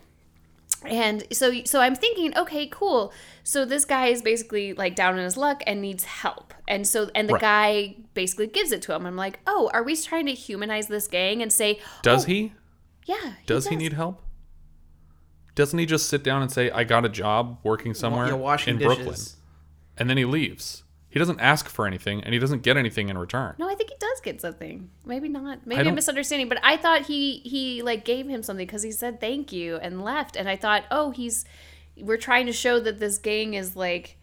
[0.84, 3.12] And so so I'm thinking, okay, cool.
[3.44, 6.54] So this guy is basically like down in his luck and needs help.
[6.68, 7.40] And so and the Right.
[7.40, 9.04] guy basically gives it to him.
[9.04, 12.52] I'm like, "Oh, are we trying to humanize this gang and say, Does oh, he?
[13.06, 13.34] Yeah.
[13.46, 14.22] Does he need help?
[15.54, 18.74] Doesn't he just sit down and say, "I got a job working somewhere yeah, washing
[18.74, 18.96] in dishes.
[18.96, 19.26] Brooklyn,"
[19.96, 20.84] and then he leaves?
[21.08, 23.56] He doesn't ask for anything, and he doesn't get anything in return.
[23.58, 24.90] No, I think he does get something.
[25.04, 25.66] Maybe not.
[25.66, 26.48] Maybe I I'm misunderstanding.
[26.48, 30.04] But I thought he he like gave him something because he said thank you and
[30.04, 30.36] left.
[30.36, 31.44] And I thought, oh, he's
[31.96, 34.16] we're trying to show that this gang is like,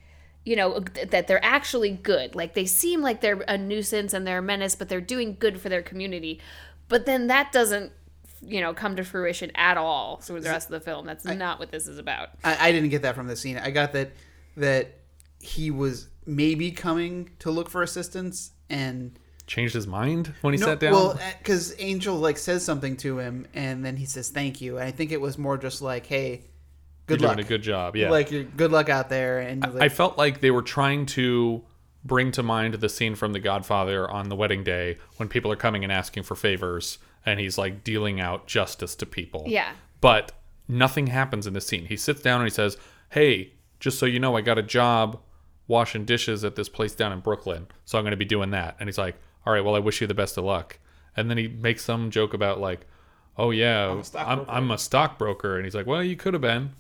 [0.45, 2.35] you know, that they're actually good.
[2.35, 5.59] Like they seem like they're a nuisance and they're a menace, but they're doing good
[5.59, 6.39] for their community.
[6.87, 7.91] But then that doesn't,
[8.41, 11.05] you know, come to fruition at all through the rest of the film.
[11.05, 12.29] That's not what this is about.
[12.43, 13.57] I, I didn't get that from the scene.
[13.57, 14.11] I got that
[14.55, 14.95] that
[15.39, 20.65] he was maybe coming to look for assistance and Changed his mind when he no,
[20.65, 20.91] sat down.
[20.91, 24.77] well, uh, because Angel like says something to him and then he says thank you.
[24.77, 26.43] And I think it was more just like, hey,
[27.05, 27.95] good You're luck, doing a good job.
[27.95, 28.09] Yeah.
[28.09, 29.39] like you're good luck out there.
[29.39, 31.63] And like, I felt like they were trying to
[32.03, 35.57] bring to mind the scene from The Godfather on the wedding day when people are
[35.57, 36.97] coming and asking for favors,
[37.27, 39.43] and he's like dealing out justice to people.
[39.45, 39.73] Yeah.
[39.99, 40.31] But
[40.67, 41.85] nothing happens in this scene.
[41.85, 42.77] He sits down and he says,
[43.09, 45.19] Hey, just so you know, I got a job
[45.67, 48.77] washing dishes at this place down in Brooklyn, so I'm going to be doing that.
[48.79, 50.79] And he's like, All right, well, I wish you the best of luck.
[51.17, 52.87] And then he makes some joke about, like,
[53.37, 56.33] oh yeah, I'm I'm a I'm, stockbroker." a stockbroker, and he's like, well, you could
[56.33, 56.73] have been,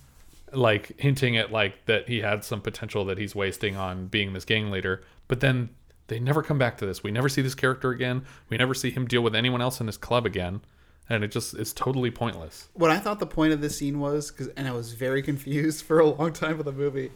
[0.53, 4.45] like hinting at like that he had some potential that he's wasting on being this
[4.45, 5.03] gang leader.
[5.27, 5.69] But then
[6.07, 7.03] they never come back to this.
[7.03, 8.23] We never see this character again.
[8.49, 10.61] We never see him deal with anyone else in this club again,
[11.09, 12.69] and it just is totally pointless.
[12.73, 15.85] what I thought the point of this scene was, cause, and I was very confused
[15.85, 17.11] for a long time with the movie.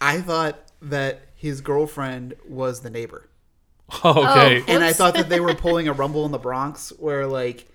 [0.00, 3.28] I thought that his girlfriend was the neighbor,
[4.04, 4.64] okay, oh.
[4.68, 7.66] and I thought that they were pulling a Rumble in the Bronx, where like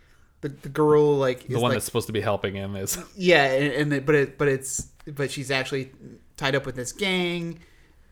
[0.42, 2.98] the, the girl like is the one like, that's supposed to be helping him is
[3.16, 5.92] yeah, and, and it, but it but it's but she's actually
[6.38, 7.60] tied up with this gang,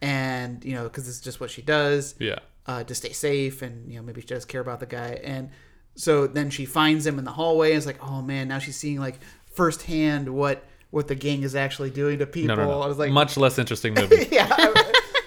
[0.04, 2.16] and you know because it's just what she does.
[2.20, 2.40] yeah.
[2.68, 5.50] uh, to stay safe and you know maybe she does care about the guy and
[5.96, 8.76] so then she finds him in the hallway and it's like oh man now she's
[8.78, 9.20] seeing like
[9.54, 12.82] firsthand what what the gang is actually doing to people No, no, no.
[12.82, 14.28] i was like much less interesting movie.
[14.32, 14.48] yeah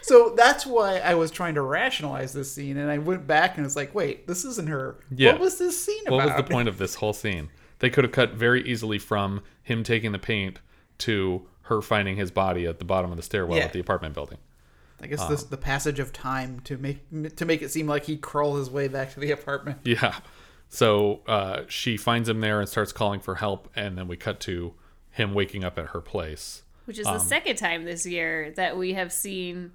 [0.02, 3.64] so that's why i was trying to rationalize this scene and i went back and
[3.66, 5.32] it's like wait this isn't her Yeah.
[5.32, 6.16] what was this scene about?
[6.16, 7.48] What was the point of this whole scene?
[7.78, 10.60] They could have cut very easily from him taking the paint
[10.98, 13.64] to her finding his body at the bottom of the stairwell Yeah.
[13.64, 14.38] at the apartment building.
[15.00, 18.16] I guess this the passage of time to make to make it seem like he
[18.16, 20.16] crawled his way back to the apartment Yeah.
[20.68, 24.40] So uh, she finds him there and starts calling for help, and then we cut
[24.40, 24.74] to
[25.10, 26.62] him waking up at her place.
[26.86, 29.72] Which is Um, the second time this year that we have seen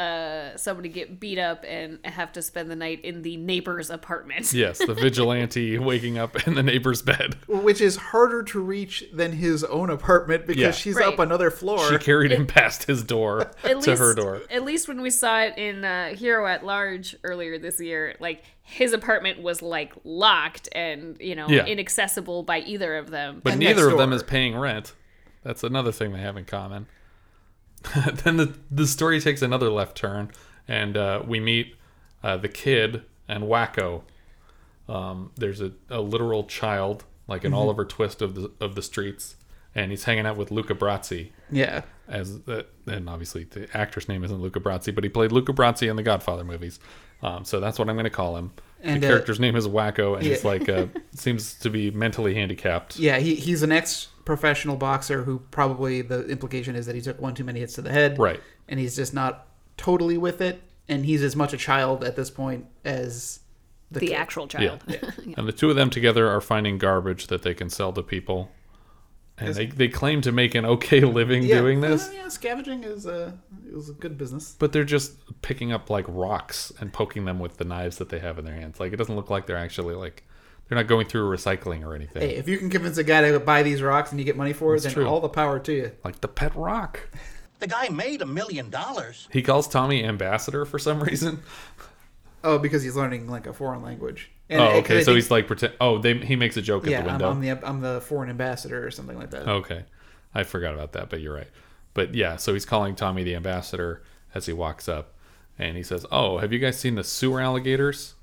[0.00, 4.52] uh, somebody get beat up and have to spend the night in the neighbor's apartment.
[4.60, 7.36] Yes, the vigilante waking up in the neighbor's bed.
[7.48, 10.70] which is harder to reach than his own apartment because Yeah.
[10.70, 11.06] she's Right.
[11.12, 14.42] up another floor She carried him past his door At to least, her door.
[14.50, 18.42] At least when we saw it in uh, Hero at Large earlier this year, like
[18.62, 21.64] his apartment was like locked and you know Yeah.
[21.66, 23.40] inaccessible by either of them.
[23.44, 24.94] But And neither of them is paying rent.
[25.42, 26.86] That's another thing they have in common.
[28.24, 30.30] then the the story takes another left turn,
[30.68, 31.76] and uh, we meet
[32.22, 34.02] uh, the kid and Wacko.
[34.88, 39.36] Um, there's a, a literal child, like an Oliver Twist of the of the streets,
[39.74, 41.30] and he's hanging out with Luca Brasi.
[41.50, 45.52] yeah As the, and obviously the actor's name isn't Luca Brasi, but he played Luca
[45.52, 46.80] Brasi in the Godfather movies.
[47.22, 48.52] Um, so that's what I'm going to call him.
[48.82, 52.34] And, the uh, character's name is Wacko, and he's like uh, seems to be mentally
[52.34, 52.98] handicapped.
[52.98, 57.20] Yeah, he, he's an ex professional boxer who probably the implication is that he took
[57.20, 58.16] one too many hits to the head.
[58.16, 58.40] Right.
[58.68, 60.62] And he's just not totally with it.
[60.88, 63.40] And he's as much a child at this point as
[63.90, 64.14] the, the kid.
[64.14, 64.76] actual Yeah.
[64.78, 64.84] child.
[65.36, 68.52] And the two of them together are finding garbage that they can sell to people.
[69.36, 72.84] And they, they claim to make an okay living Yeah, doing this, uh, yeah, scavenging
[72.84, 74.54] is a it was a good business.
[74.60, 78.20] but they're just picking up like rocks and poking them with the knives that they
[78.20, 78.78] have in their hands.
[78.78, 80.22] Like it doesn't look like they're actually like
[80.70, 82.22] they're not going through recycling or anything.
[82.22, 84.52] Hey, if you can convince a guy to buy these rocks and you get money
[84.52, 85.10] for it, That's then true.
[85.10, 85.90] all the power to you.
[86.04, 87.08] Like the pet rock.
[87.58, 89.26] The guy made a million dollars.
[89.32, 91.42] He calls Tommy ambassador for some reason.
[92.44, 94.30] Oh, because he's learning like a foreign language.
[94.48, 95.00] And oh, I- okay.
[95.00, 95.72] So think- he's like pretend.
[95.80, 97.32] Oh, they he makes a joke yeah, at the I'm.
[97.32, 99.48] I'm the I'm the foreign ambassador or something like that.
[99.48, 99.84] Okay.
[100.34, 101.48] I forgot about that, but you're right.
[101.94, 104.04] But yeah, so he's calling Tommy the ambassador
[104.36, 105.14] as he walks up
[105.58, 108.14] and he says, Oh, have you guys seen the sewer alligators?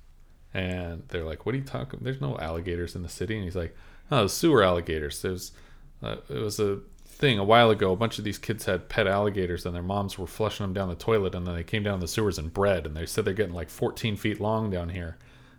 [0.57, 1.99] And they're like, What are you talking?
[2.01, 3.35] There's no alligators in the city.
[3.35, 3.75] And he's like,
[4.09, 5.21] Oh, the sewer alligators.
[5.21, 5.51] There's,
[6.01, 7.91] uh, it was a thing a while ago.
[7.91, 10.89] A bunch of these kids had pet alligators and their moms were flushing them down
[10.89, 12.87] the toilet and then they came down the sewers and bred.
[12.87, 15.17] And they said they're getting like 14 feet long down here.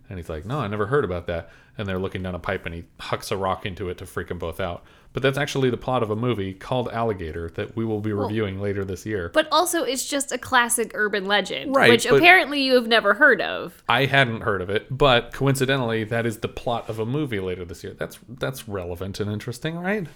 [0.08, 1.48] And he's like, No, I never heard about that.
[1.76, 4.28] And they're looking down a pipe and he hucks a rock into it to freak
[4.28, 4.82] them both out.
[5.14, 8.60] But that's actually the plot of a movie called Alligator that we will be reviewing
[8.60, 9.30] later this year.
[9.32, 13.40] But also, it's just a classic urban legend, Right, which apparently you have never heard
[13.40, 13.82] of.
[13.88, 17.64] I hadn't heard of it, but coincidentally, that is the plot of a movie later
[17.64, 17.94] this year.
[17.94, 20.06] That's that's relevant and interesting, right?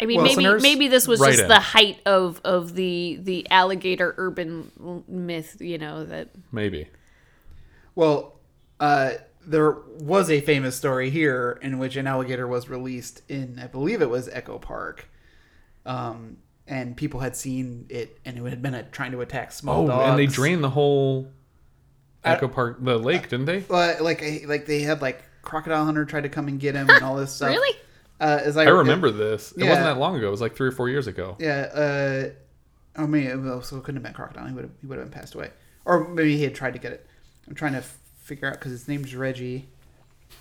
[0.00, 1.48] I mean, Well, maybe maybe this was write just in.
[1.48, 5.58] the height of of the the alligator urban myth.
[5.60, 6.88] You know that Maybe.
[7.94, 8.34] Well,
[8.80, 9.12] uh,
[9.46, 14.00] there was a famous story here in which an alligator was released in, I believe
[14.02, 15.08] it was Echo Park,
[15.84, 19.84] um, and people had seen it, and it had been uh trying to attack small
[19.84, 20.10] Oh, dogs.
[20.10, 21.28] and they drained the whole
[22.24, 23.64] Echo Park, the lake, didn't they?
[23.68, 26.88] Uh, like, a- like they had like crocodile hunter tried to come and get him
[26.88, 27.48] and all this stuff.
[27.50, 27.76] really.
[28.20, 29.50] Uh, as I, I remember this.
[29.52, 29.70] It Yeah.
[29.70, 30.28] wasn't that long ago.
[30.28, 31.34] It was like three or four years ago.
[31.40, 31.62] Yeah.
[31.74, 32.30] Uh,
[33.02, 33.44] oh, man.
[33.44, 34.46] Well, so it couldn't have been crocodile.
[34.46, 34.72] He would have.
[34.80, 35.50] He would have been passed away,
[35.84, 37.04] or maybe he had tried to get it.
[37.48, 39.66] I'm trying to f- figure out because his name's Reggie.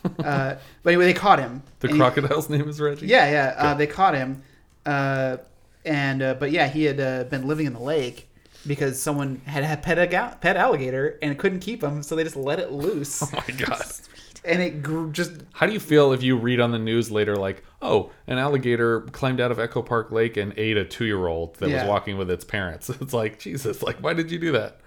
[0.06, 1.64] Uh, but anyway, they caught him.
[1.80, 3.08] The and he- crocodile's name is Reggie.
[3.08, 3.56] Yeah, yeah.
[3.58, 4.42] Uh, they caught him,
[4.86, 5.38] uh,
[5.86, 8.30] and uh, but yeah, he had uh, been living in the lake
[8.68, 12.36] because someone had a pet, aga- pet alligator and couldn't keep him, so they just
[12.36, 13.82] let it loose, Oh my god.
[14.46, 15.32] and it grew just.
[15.54, 19.02] How do you feel if you read on the news later, like, oh, an alligator
[19.12, 21.82] climbed out of Echo Park Lake and ate a two year old that Yeah.
[21.84, 22.90] was walking with its parents?
[22.90, 24.80] It's like, Jesus, like, why did you do that?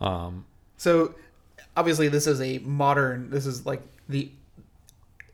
[0.00, 0.44] Um,
[0.76, 1.14] So
[1.76, 3.30] obviously, this is a modern.
[3.30, 4.30] This is like the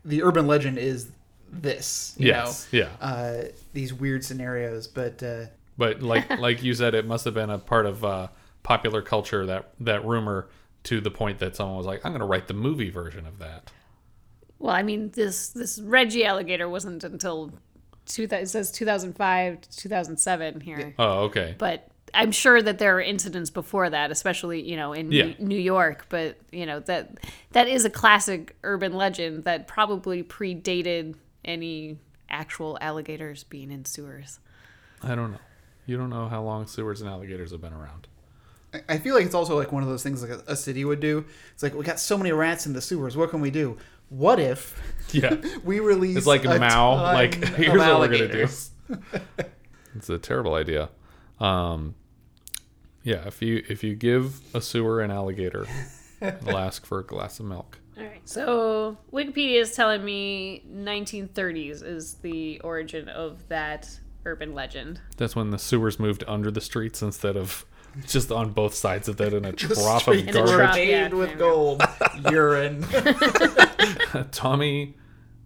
[0.05, 1.09] the urban legend is
[1.51, 2.15] this.
[2.17, 2.79] You Yes, know?
[2.79, 2.89] yeah.
[2.99, 5.45] Uh, these weird scenarios, but uh,
[5.77, 8.27] But like like you said, it must have been a part of uh,
[8.63, 10.47] popular culture that that rumor
[10.83, 13.39] to the point that someone was like, "I'm going to write the movie version of
[13.39, 13.71] that."
[14.59, 17.51] Well, I mean, this this Reggie alligator wasn't until
[18.05, 18.27] two.
[18.29, 21.55] It says 2005 to 2007 here, Oh, okay.
[21.57, 25.25] but I'm sure that there are incidents before that, especially you know in Yeah.
[25.25, 26.05] New- New York.
[26.09, 27.17] But you know that
[27.51, 31.97] that is a classic urban legend that probably predated any
[32.29, 34.39] actual alligators being in sewers.
[35.01, 35.39] I don't know.
[35.85, 38.07] You don't know how long sewers and alligators have been around.
[38.73, 40.85] I- I feel like it's also like one of those things like a, a city
[40.85, 41.25] would do.
[41.53, 43.15] It's like we got so many rats in the sewers.
[43.17, 43.77] What can we do?
[44.09, 44.81] What if
[45.13, 45.35] Yeah.
[45.63, 46.15] we release?
[46.17, 46.95] It's like a Mao.
[46.95, 48.47] ton Like here's what we're gonna do.
[49.95, 50.89] It's a terrible idea.
[51.39, 51.95] Um,
[53.03, 55.65] yeah, if you if you give a sewer an alligator,
[56.21, 57.79] it'll ask for a glass of milk.
[57.97, 58.21] All right.
[58.27, 63.87] So Wikipedia is telling me 1930s is the origin of that
[64.25, 64.99] urban legend.
[65.17, 67.65] That's when the sewers moved under the streets instead of
[68.07, 70.87] just on both sides of that in a trough of streets In were garbage.
[70.87, 70.87] trough.
[70.87, 71.83] Yeah, with gold
[72.31, 72.83] urine.
[74.31, 74.95] Tommy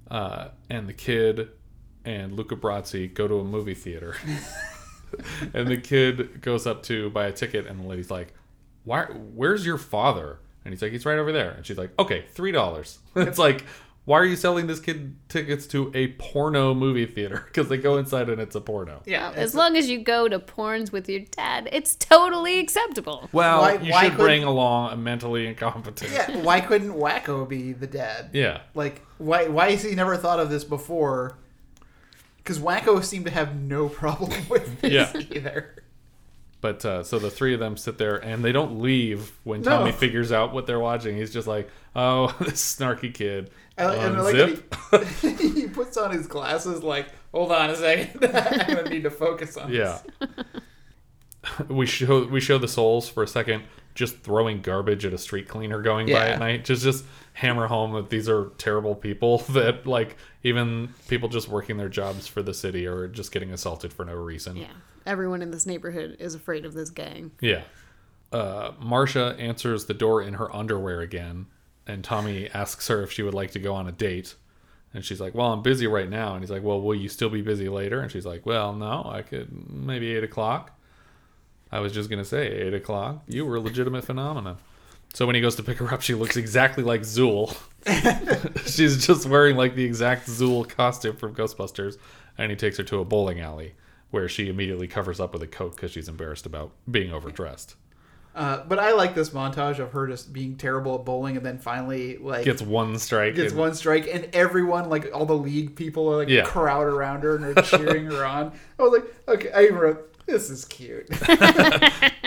[0.10, 1.50] uh, and the kid
[2.06, 4.16] and Luca Brasi go to a movie theater.
[5.54, 8.34] And the kid goes up to buy a ticket, and the lady's like,
[8.84, 9.06] "Why?
[9.06, 12.52] Where's your father?" And he's like, "He's right over there." And she's like, "Okay, three
[12.52, 13.64] dollars." it's like,
[14.06, 17.44] why are you selling this kid tickets to a porno movie theater?
[17.48, 19.02] Because they go inside and it's a porno.
[19.06, 23.28] yeah, As long as you go to porns with your dad, it's totally acceptable.
[23.34, 26.12] Well, Why- you why should couldn't- bring along a mentally incompetent.
[26.14, 26.38] yeah.
[26.38, 28.30] Why couldn't Wacko be the dad?
[28.32, 28.62] Yeah.
[28.74, 29.48] Like, why?
[29.50, 31.38] Why has he never thought of this before?
[32.48, 35.12] Because Wacko seemed to have no problem with this Yeah.
[35.32, 35.76] either.
[36.62, 39.80] But uh, so the three of them sit there and they don't leave when No.
[39.80, 41.18] Tommy figures out what they're watching.
[41.18, 46.26] He's just like, "Oh, this snarky kid." I, and like he, he puts on his
[46.26, 46.82] glasses.
[46.84, 49.72] Like, hold on a second, I'm gonna need to focus on.
[49.72, 50.00] yeah.
[50.20, 51.68] this.
[51.70, 53.64] we show we show the souls for a second,
[53.98, 56.64] just throwing garbage at a street cleaner going by at night.
[56.64, 59.44] Just just hammer home that these are terrible people.
[59.50, 63.92] That like even people just working their jobs for the city are just getting assaulted
[63.92, 64.56] for no reason.
[64.56, 64.68] Yeah.
[65.08, 67.32] Everyone in this neighborhood is afraid of this gang.
[67.42, 67.64] Yeah.
[68.32, 71.48] Uh, Marcia answers the door in her underwear again,
[71.88, 74.36] and Tommy asks her if she would like to go on a date.
[74.94, 76.34] And she's like, Well, I'm busy right now.
[76.34, 78.00] And he's like, Well, will you still be busy later?
[78.00, 80.77] And she's like, Well, no, I could maybe eight o'clock.
[81.72, 83.24] I was just going to say eight o'clock.
[83.28, 84.58] You were a legitimate phenomenon.
[85.14, 87.56] So when he goes to pick her up, she looks exactly like Zuul.
[88.68, 91.98] she's just wearing like the exact Zuul costume from Ghostbusters.
[92.38, 93.74] And he takes her to a bowling alley
[94.12, 97.76] where she immediately covers up with a coat because she's embarrassed about being overdressed.
[98.36, 101.58] Uh, but I like this montage of her just being terrible at bowling, and then
[101.58, 103.34] finally like Gets one strike.
[103.34, 106.44] gets and- one strike, and everyone like all the league people are like Yeah.
[106.44, 108.52] crowd around her and are cheering her on.
[108.80, 111.10] I was like, okay, I wrote this is cute.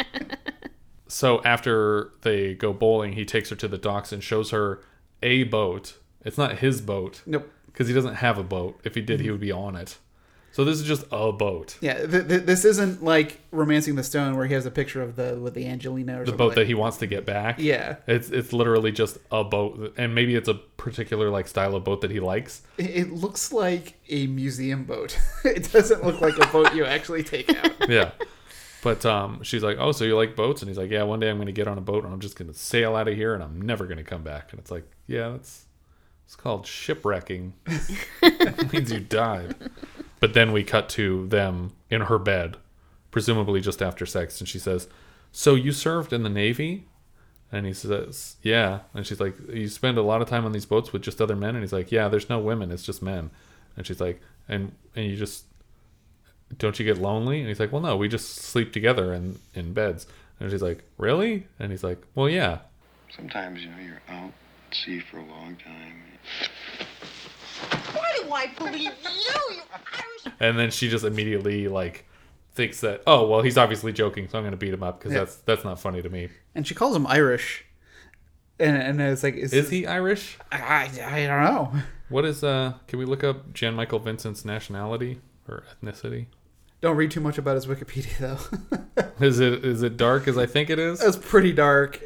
[1.10, 4.80] So after they go bowling, he takes her to the docks and shows her
[5.22, 5.98] a boat.
[6.24, 7.22] It's not his boat.
[7.26, 7.50] Nope.
[7.66, 8.80] Because he doesn't have a boat.
[8.84, 9.32] If he did, he mm-hmm.
[9.32, 9.98] would be on it.
[10.60, 11.78] So this is just a boat.
[11.80, 15.16] Yeah, th- th- this isn't like romancing the stone where he has a picture of
[15.16, 17.58] the with the Angelina or The boat like- that he wants to get back.
[17.58, 21.84] Yeah, It's it's literally just a boat, and maybe it's a particular like style of
[21.84, 22.60] boat that he likes.
[22.76, 25.18] it, it looks like a museum boat.
[25.46, 27.70] it doesn't look like a boat you actually take out.
[27.88, 28.10] Yeah.
[28.82, 31.30] But um, she's like, "Oh, so you like boats?" And he's like, "Yeah, one day
[31.30, 33.14] I'm going to get on a boat and I'm just going to sail out of
[33.16, 35.64] here and I'm never going to come back." And it's like, "Yeah, that's
[36.26, 37.52] it's called shipwrecking.
[38.22, 39.54] it means you died."
[40.20, 42.58] But then we cut to them in her bed,
[43.10, 44.88] presumably just after sex, and she says,
[45.32, 46.86] "So you served in the navy?"
[47.50, 50.66] And he says, "Yeah." And she's like, "You spend a lot of time on these
[50.66, 53.30] boats with just other men?" And he's like, "Yeah, there's no women, it's just men."
[53.76, 55.44] And she's like, "And and you just
[56.58, 57.40] don't you get lonely?
[57.40, 60.06] And he's like, well, no, we just sleep together in, in beds.
[60.38, 61.46] And she's like, really?
[61.58, 62.58] And he's like, well, yeah.
[63.14, 64.32] Sometimes, you know, you're out
[64.68, 66.02] at sea for a long time.
[68.30, 70.34] Why do I believe you, you Irish?
[70.40, 72.06] And then she just immediately like
[72.54, 75.12] thinks that, oh, well, he's obviously joking, so I'm going to beat him up because
[75.12, 75.20] Yeah.
[75.20, 76.28] that's that's not funny to me.
[76.54, 77.64] And she calls him Irish,
[78.58, 80.38] and and it's like, is, Is he Irish?
[80.52, 81.72] I, I don't know.
[82.08, 82.74] What is uh?
[82.88, 86.26] Can we look up Jan Michael Vincent's nationality or ethnicity?
[86.80, 89.02] Don't read too much about his Wikipedia though.
[89.26, 90.98] Is it is it dark as I think it is?
[91.00, 92.00] That's pretty dark.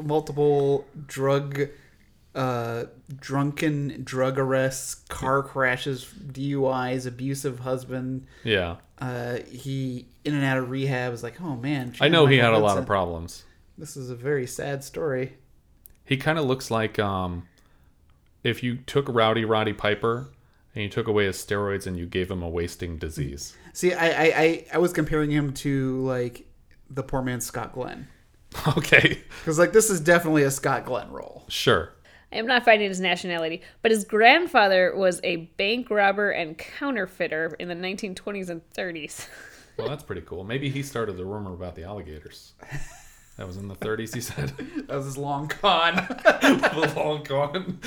[0.00, 1.68] Multiple drug,
[2.34, 2.84] uh,
[3.18, 8.26] drunken drug arrests, car crashes, DUIs, abusive husband.
[8.44, 11.12] Yeah, Uh, he in and out of rehab.
[11.12, 11.94] Is like, oh man.
[12.00, 13.44] I know he had Michael a lot of problems.
[13.78, 15.36] This is a very sad story.
[16.04, 17.46] He kind of looks like um,
[18.42, 20.32] if you took Rowdy Roddy Piper
[20.74, 23.56] and you took away his steroids and you gave him a wasting disease.
[23.72, 26.46] See, I, I, I, I was comparing him to like
[26.88, 28.08] the poor man Scott Glenn
[28.76, 31.44] okay, because like this is definitely a Scott Glenn role.
[31.48, 31.90] sure.
[32.32, 37.56] I am not finding his nationality, but his grandfather was a bank robber and counterfeiter
[37.58, 39.26] in the 1920s and 30s.
[39.76, 40.44] Well, that's pretty cool.
[40.44, 42.52] Maybe he started the rumor about the alligators.
[43.38, 44.52] That was in the 30s, he said.
[44.88, 45.94] That was his long con.
[45.94, 47.78] the long gone.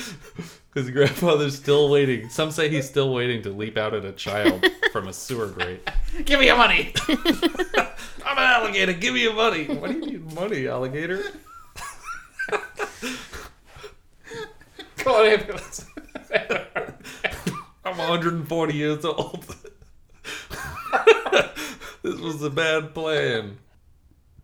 [0.74, 2.30] His grandfather's still waiting.
[2.30, 5.88] Some say he's still waiting to leap out at a child from a sewer grate.
[6.24, 6.92] Give me your money.
[7.08, 8.94] I'm an alligator.
[8.94, 9.66] Give me your money.
[9.66, 11.22] What do you need money, alligator?
[15.04, 15.84] Come on, ambulance.
[17.84, 19.44] I'm 140 years old.
[22.02, 23.58] this was a bad plan.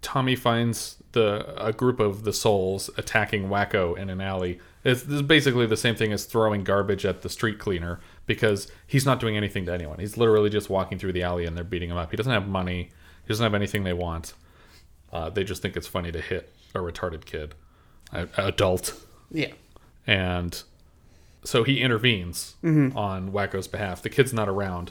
[0.03, 4.61] Tommy finds the a group of the souls attacking Wacko in an alley.
[4.85, 8.71] It's, this is basically the same thing as throwing garbage at the street cleaner because
[8.87, 9.99] he's not doing anything to anyone.
[9.99, 12.11] He's literally just walking through the alley and they're beating him up.
[12.11, 12.91] He doesn't have money.
[13.23, 14.35] He doesn't have anything they want.
[15.11, 17.55] Uh, they just think it's funny to hit a retarded kid,
[18.13, 18.93] a, a adult,
[19.31, 19.53] yeah.
[20.07, 20.63] And
[21.45, 24.03] so he intervenes on Wacko's behalf.
[24.03, 24.91] The kid's not around,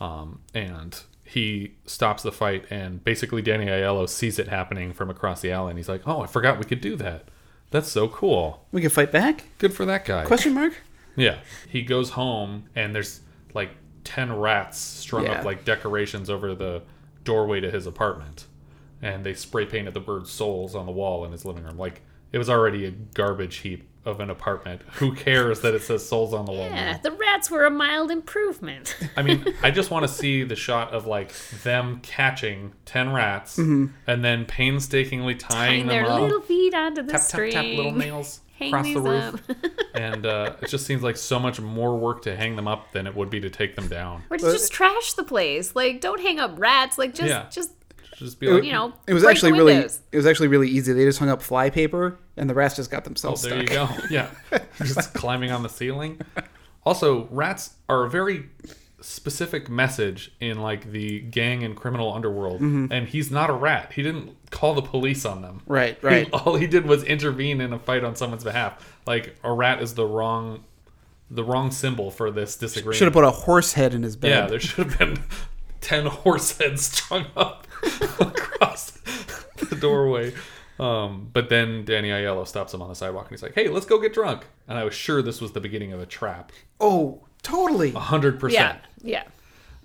[0.00, 2.64] um, and he stops the fight.
[2.70, 6.22] And basically, Danny Aiello sees it happening from across the alley, and he's like, "Oh,
[6.22, 7.28] I forgot we could do that.
[7.70, 8.66] That's so cool.
[8.72, 9.44] We can fight back?
[9.58, 10.74] Good for that guy." Question mark?
[11.16, 11.38] Yeah.
[11.68, 13.20] He goes home and there's
[13.52, 13.70] like
[14.04, 15.40] 10 rats strung Yeah.
[15.40, 16.82] up like decorations over the
[17.24, 18.46] doorway to his apartment.
[19.02, 21.76] And they spray painted the bird's souls on the wall in his living room.
[21.76, 22.00] Like
[22.32, 24.80] it was already a garbage heap of an apartment.
[24.94, 26.64] Who cares that it says souls on the wall?
[26.70, 28.96] Yeah, the rats were a mild improvement.
[29.16, 31.32] I mean, I just want to see the shot of like
[31.64, 33.86] them catching 10 rats Mm-hmm.
[34.06, 36.20] and then painstakingly tying Tying them their up.
[36.20, 37.52] little feet onto the tap, tap, string.
[37.52, 39.34] tap, little nails Hang across the roof.
[39.50, 39.56] up.
[39.94, 43.06] and uh, it just seems like so much more work to hang them up than
[43.06, 44.22] it would be to take them down.
[44.30, 45.74] Or to just trash the place.
[45.74, 46.98] Like, don't hang up rats.
[46.98, 47.46] Like, just, Yeah.
[47.50, 47.70] just
[48.20, 50.00] Just be like, you know, It was actually really windows.
[50.12, 50.92] it was actually really easy.
[50.92, 53.66] They just hung up fly paper and the rats just got oh, themselves there you
[53.66, 53.88] go.
[54.10, 54.28] Yeah,
[54.78, 56.20] just climbing on the ceiling.
[56.84, 58.48] Also, rats are a very
[59.00, 62.92] specific message in like the gang and criminal underworld, mm-hmm.
[62.92, 63.92] and he's not a rat.
[63.94, 65.62] He didn't call the police on them.
[65.66, 66.28] Right, He- right.
[66.32, 68.98] all he did was intervene in a fight on someone's behalf.
[69.06, 70.64] Like a rat is the wrong,
[71.30, 72.96] the wrong symbol for this disagreement.
[72.96, 74.28] Should have put a horse head in his bed.
[74.30, 75.18] Yeah, there should have been
[75.80, 77.66] ten horse heads strung up
[78.20, 80.32] across the doorway.
[80.78, 83.86] Um, but then Danny Aiello stops him on the sidewalk and he's like, "Hey, let's
[83.86, 87.20] go get drunk." And I was sure this was the beginning of a trap, oh,
[87.42, 87.90] totally.
[87.92, 88.78] hundred yeah, percent.
[89.02, 89.24] yeah.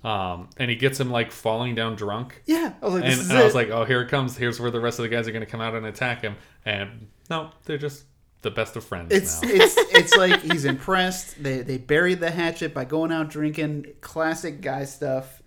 [0.06, 2.74] Um, and he gets him like falling down drunk, Yeah.
[2.80, 4.38] I was like, this and, is and I was like, "Oh, here it comes.
[4.38, 6.36] Here's where the rest of the guys are going to come out and attack him."
[6.64, 8.04] And no, they're just
[8.44, 9.50] the best of friends it's now.
[9.52, 11.42] it's it's like he's impressed.
[11.42, 13.88] They they buried the hatchet by going out drinking.
[14.02, 15.42] Classic guy stuff.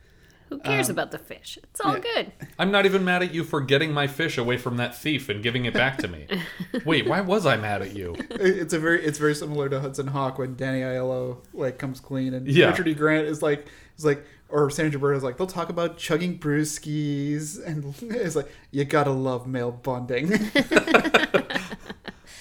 [0.49, 1.59] Who cares about the fish?
[1.63, 2.23] It's all Um, yeah.
[2.23, 2.33] good.
[2.59, 5.43] I'm not even mad at you for getting my fish away from that thief and
[5.43, 6.27] giving it back to me.
[6.85, 8.15] Wait, why was I mad at you?
[8.31, 12.35] It's a very it's very similar to Hudson Hawk when Danny Aiello like comes clean
[12.35, 12.71] and Yeah.
[12.71, 12.95] Richard E.
[12.95, 17.63] Grant is like is like or Sandra Bird is like they'll talk about chugging brewskis
[17.67, 20.33] and it's like you gotta love male bonding.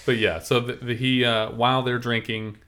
[0.05, 2.59] But yeah, so the, the, he uh, while they're drinking,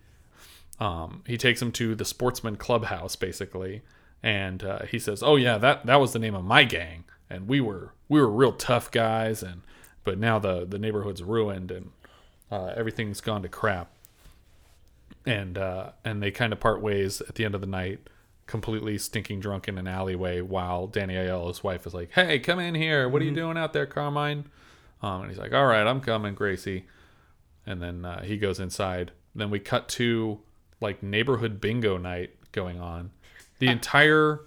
[0.77, 3.81] um, he takes him to the sportsman clubhouse basically,
[4.21, 7.47] and uh, he says, "Oh yeah, that that was the name of my gang, and
[7.47, 9.61] we were we were real tough guys, and
[10.03, 11.91] but now the the neighborhood's ruined and
[12.51, 13.91] uh, everything's gone to crap."
[15.25, 17.99] And uh, and they kind of part ways at the end of the night,
[18.47, 22.75] completely stinking drunk in an alleyway, while Danny Aiello's wife is like, "Hey, come in
[22.75, 23.07] here.
[23.07, 24.45] What are you doing out there, Carmine?"
[25.01, 26.85] Um, and he's like, "All right, I'm coming, Gracie."
[27.69, 29.11] and then uh, he goes inside.
[29.35, 30.39] Then we cut to
[30.81, 33.11] like neighborhood bingo night going on.
[33.59, 34.41] The entire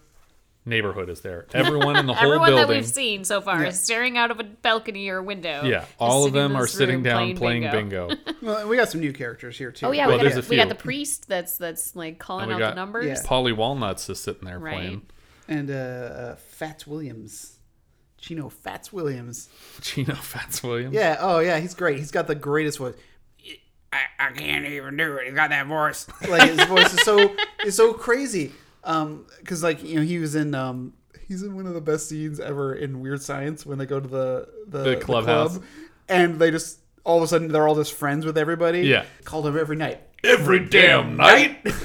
[0.65, 1.47] neighborhood is there.
[1.55, 2.77] Everyone in the whole Everyone that building.
[2.79, 5.65] we've seen so far is staring out of a balcony or window.
[5.65, 8.11] yeah, all of them are sitting down playing, bingo.
[8.43, 9.87] well, we got some new characters here too.
[9.87, 12.51] Oh yeah, Well, we, there's got, a we got the priest that's that's like calling
[12.53, 13.07] out got- the numbers.
[13.07, 13.17] Yeah.
[13.27, 14.75] Polly Walnuts is sitting there Right.
[14.75, 15.03] playing.
[15.49, 17.59] and uh, uh, Fats Williams,
[18.19, 19.49] Chino Fats Williams.
[19.83, 20.95] Chino Fats Williams.
[20.95, 21.17] Yeah.
[21.21, 21.99] Oh yeah, he's great.
[21.99, 22.95] He's got the greatest voice.
[23.93, 25.27] I, I can't even do it.
[25.27, 26.07] He's got that voice.
[26.27, 27.35] Like his voice is so
[27.67, 28.53] is so crazy.
[28.85, 30.93] Um, because like you know he was in um
[31.29, 34.09] he's in one of the best scenes ever in Weird Science when they go to
[34.09, 35.53] the the, The clubhouse.
[35.59, 35.65] club,
[36.09, 38.81] and they just all of a sudden they're all just friends with everybody.
[38.83, 39.05] Yeah.
[39.25, 40.01] Called him every night.
[40.25, 41.65] Every damn night.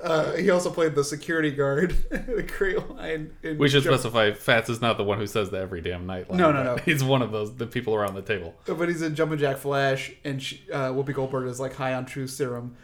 [0.00, 3.30] Uh, he also played the security guard, the great line.
[3.42, 6.30] In We should specify Fats is not the one who says that every damn night.
[6.30, 6.76] line, No, no, no.
[6.84, 8.54] He's one of those the people around the table.
[8.64, 12.06] But he's in Jumpin' Jack Flash, and she, uh, Whoopi Goldberg is like high on
[12.06, 12.76] Truth Serum,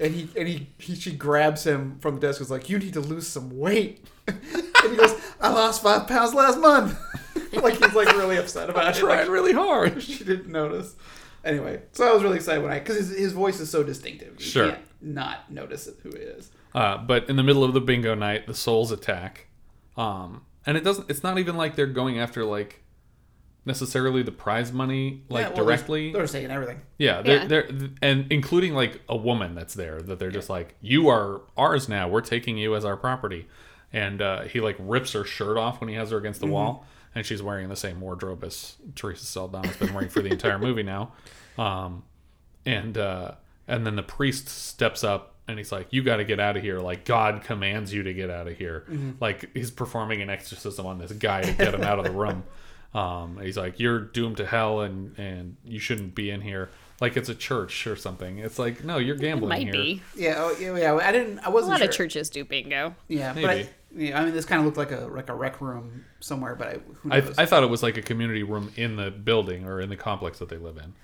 [0.00, 2.40] and he and he, he she grabs him from the desk.
[2.40, 4.40] and is like, "You need to lose some weight," and
[4.90, 6.98] he goes, "I lost five pounds last month."
[7.62, 9.00] like he's like really upset about it.
[9.00, 10.02] Tried Like, really hard.
[10.02, 10.96] she didn't notice.
[11.44, 14.34] Anyway, so I was really excited when I because his, his voice is so distinctive.
[14.38, 14.68] You Sure.
[14.70, 16.50] can't not notice who he is.
[16.74, 19.46] Uh, but in the middle of the bingo night, the souls attack,
[19.96, 21.10] um, and it doesn't.
[21.10, 22.82] It's not even like they're going after like
[23.66, 26.12] necessarily the prize money like Yeah, well, they're- directly.
[26.12, 26.82] they're, just taking everything.
[26.98, 27.46] Yeah, they're, Yeah.
[27.46, 27.68] they're
[28.02, 32.08] and including like a woman that's there that they're just like, you are ours now.
[32.08, 33.48] We're taking you as our property,
[33.92, 36.86] and uh, he like rips her shirt off when he has her against the wall,
[37.14, 40.82] and she's wearing the same wardrobe as Teresa Saldana's been wearing for the entire movie
[40.82, 41.12] now,
[41.56, 42.02] um,
[42.66, 43.32] and uh,
[43.68, 46.62] and then the priest steps up and he's like, you got to get out of
[46.62, 46.80] here.
[46.80, 48.84] Like God commands you to get out of here.
[49.20, 52.44] Like he's performing an exorcism on this guy to get him out of the room.
[52.94, 56.70] Um, he's like, "You're doomed to hell, and and you shouldn't be in here."
[57.00, 58.38] Like it's a church or something.
[58.38, 59.72] It's like, no, you're gambling Might here.
[59.72, 60.02] be.
[60.14, 60.94] Yeah, oh, yeah, yeah.
[60.94, 61.40] I didn't.
[61.40, 61.88] I wasn't A lot sure.
[61.88, 62.94] of churches do bingo.
[63.08, 63.62] Yeah, but Maybe.
[63.64, 66.54] I, yeah, I mean, this kind of looked like a like a rec room somewhere,
[66.54, 67.34] but I, who I, knows?
[67.36, 70.38] I thought it was like a community room in the building or in the complex
[70.38, 70.94] that they live in.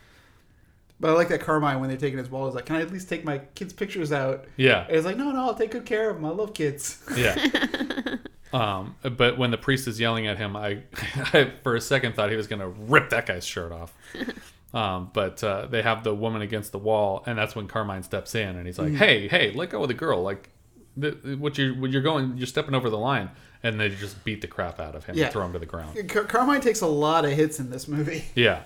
[1.01, 2.93] but I like that Carmine when they're taking his ball is like, "Can I at
[2.93, 5.87] least take my kids' pictures out?" Yeah, And it's like, "No, no, I'll take good
[5.87, 6.25] care of them.
[6.25, 7.35] I love kids." yeah.
[8.53, 10.83] um, but when the priest is yelling at him, I,
[11.33, 13.95] I for a second thought he was gonna rip that guy's shirt off.
[14.73, 18.37] Um, but uh, they have the woman against the wall, and that's when Carmine steps
[18.37, 20.23] in, and he's like, "Hey, hey, let go of the girl!
[20.23, 20.49] Like,
[20.97, 23.31] the, what you what you're going, you're stepping over the line."
[23.65, 25.25] And they just beat the crap out of him Yeah.
[25.25, 26.09] and throw him to the ground.
[26.09, 28.27] Car- Carmine takes a lot of hits in this movie.
[28.37, 28.63] Yeah.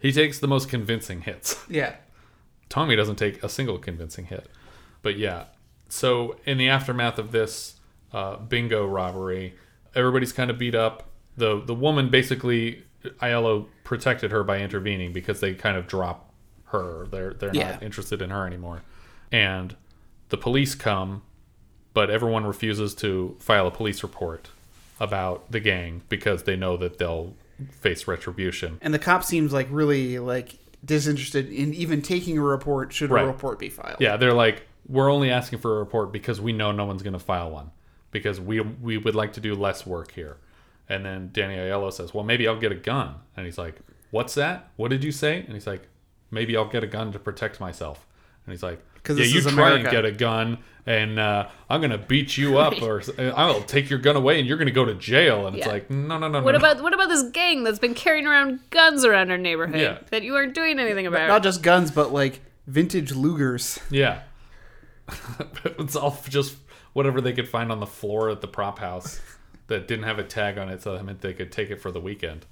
[0.00, 1.62] He takes the most convincing hits.
[1.68, 1.96] Yeah,
[2.70, 4.48] Tommy doesn't take a single convincing hit.
[5.02, 5.44] But yeah.
[5.90, 7.74] So in the aftermath of this
[8.16, 9.54] uh, bingo robbery,
[9.94, 11.04] everybody's kind of beat up.
[11.36, 12.82] The the woman basically
[13.20, 16.30] Aiello protected her by intervening because they kind of drop
[16.66, 17.06] her.
[17.10, 17.72] They're they're Yeah.
[17.72, 18.82] not interested in her anymore.
[19.30, 19.76] And
[20.30, 21.22] the police come,
[21.94, 24.48] but everyone refuses to file a police report
[24.98, 27.34] about the gang because they know that they'll
[27.70, 28.78] face retribution.
[28.82, 32.92] and the cop seems like really like disinterested in even taking a report.
[32.92, 33.24] Should Right.
[33.24, 33.96] a report be filed?
[34.00, 37.12] Yeah, they're like, we're only asking for a report because we know no one's going
[37.14, 37.70] to file one
[38.10, 40.36] because we we would like to do less work here.
[40.88, 43.16] And then Danny Aiello says, well, maybe I'll get a gun.
[43.36, 43.74] And he's like,
[44.12, 44.68] what's that?
[44.76, 45.40] What did you say?
[45.40, 45.88] And he's like,
[46.30, 48.06] maybe I'll get a gun to protect myself.
[48.46, 51.18] And he's like, 'Cause yeah, this you is try America." and get a gun, and
[51.18, 54.70] uh, I'm gonna beat you up, or I'll take your gun away, and you're gonna
[54.70, 55.46] go to jail.
[55.48, 56.70] And it's like, no, no, no, What no, no.
[56.70, 59.98] about what about this gang that's been carrying around guns around our neighborhood Yeah.
[60.10, 61.26] that you aren't doing anything about?
[61.28, 63.80] Not just guns, but like vintage Lugers.
[63.90, 64.22] Yeah.
[65.64, 66.56] it's all just
[66.96, 69.20] whatever they could find on the floor at the prop house
[69.66, 71.92] that didn't have a tag on it, so that meant they could take it for
[71.92, 72.46] the weekend.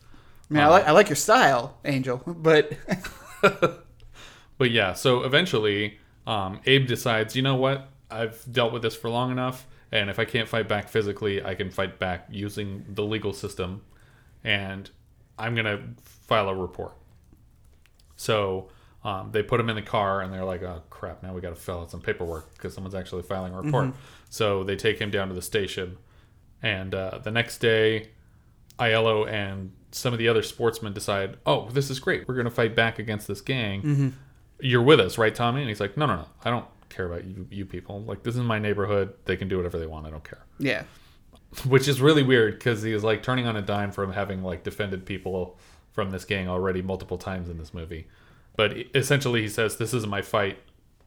[0.50, 2.72] I mean, I like I like your style, Angel, but
[4.58, 7.88] But yeah, so eventually, um, Abe decides, you know what?
[8.10, 11.54] I've dealt with this for long enough, and if I can't fight back physically, I
[11.54, 13.80] can fight back using the legal system,
[14.44, 14.90] and
[15.38, 16.92] I'm gonna file a report.
[18.16, 18.68] So
[19.04, 21.22] um, they put him in the car, and they're like, "Oh crap!
[21.22, 23.86] Now we got to fill out some paperwork because someone's actually filing a report."
[24.30, 25.98] So they take him down to the station,
[26.62, 28.08] and uh, the next day,
[28.78, 32.26] Aiello and some of the other sportsmen decide, "Oh, this is great.
[32.26, 34.14] We're going to fight back against this gang.
[34.60, 36.26] You're with us, right, Tommy?" And he's like, "No, no, no.
[36.44, 38.02] I don't care about you, you people.
[38.02, 39.12] Like, this is my neighborhood.
[39.26, 40.06] They can do whatever they want.
[40.06, 40.84] I don't care." yeah,
[41.66, 44.64] Which is really weird because he is like turning on a dime from having like
[44.64, 45.58] defended people
[45.92, 48.06] from this gang already multiple times in this movie.
[48.56, 50.58] But essentially, he says, "This isn't my fight.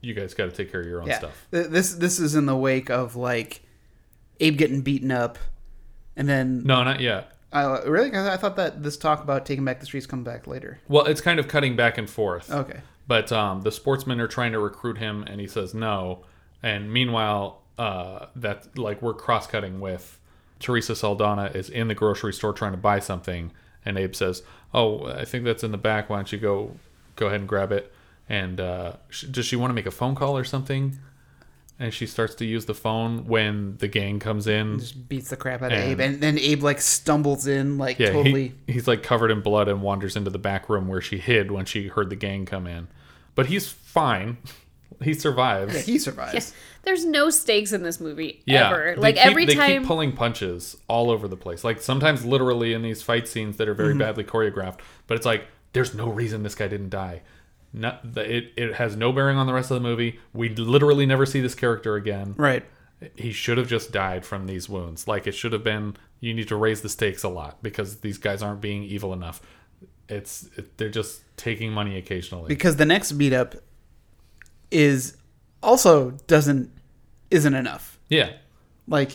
[0.02, 1.20] You guys got to take care of your own yeah.
[1.20, 3.62] stuff." This this is in the wake of like
[4.40, 5.38] Abe getting beaten up,
[6.16, 7.32] and then No, not yet.
[7.54, 10.80] uh, really, I thought that this talk about taking back the streets come back later.
[10.88, 12.52] Well, it's kind of cutting back and forth.
[12.52, 16.26] Okay, But um, the sportsmen are trying to recruit him, and he says no.
[16.62, 20.20] And meanwhile, uh, that like we're cross cutting with
[20.60, 23.52] Teresa Saldana is in the grocery store trying to buy something,
[23.86, 24.44] and Abe says,
[24.74, 26.10] "Oh, I think that's in the back.
[26.10, 26.72] Why don't you go
[27.18, 27.92] go ahead and grab it?"
[28.30, 30.98] And uh, sh- does she want to make a phone call or something?
[31.80, 34.80] And she starts to use the phone when the gang comes in.
[34.80, 38.00] just beats the crap out of And- Abe, and then Abe like stumbles in, like
[38.00, 38.54] Yeah, totally.
[38.66, 41.52] he, he's like covered in blood and wanders into the back room where she hid
[41.52, 42.88] when she heard the gang come in.
[43.36, 44.38] But he's fine.
[45.04, 45.76] He survives.
[45.76, 46.56] Yeah, he survives.
[46.82, 48.96] There's no stakes in this movie Yeah, ever.
[48.96, 51.64] they Like keep- every they time keep pulling punches all over the place.
[51.64, 54.00] Like sometimes literally in these fight scenes that are very Mm-hmm.
[54.00, 55.46] badly choreographed, but it's like
[55.78, 57.22] there's no reason this guy didn't die.
[57.74, 60.20] It, it has no bearing on the rest of the movie.
[60.34, 62.34] We literally never see this character again.
[62.38, 62.66] Right.
[63.16, 65.08] He should have just died from these wounds.
[65.08, 65.96] Like it should have been.
[66.20, 69.40] You need to raise the stakes a lot because these guys aren't being evil enough.
[70.10, 72.48] It's it, they're just taking money occasionally.
[72.48, 73.54] Because the next beat up
[74.72, 75.16] is
[75.62, 76.72] also doesn't
[77.30, 78.00] isn't enough.
[78.10, 78.32] yeah,
[78.88, 79.12] Like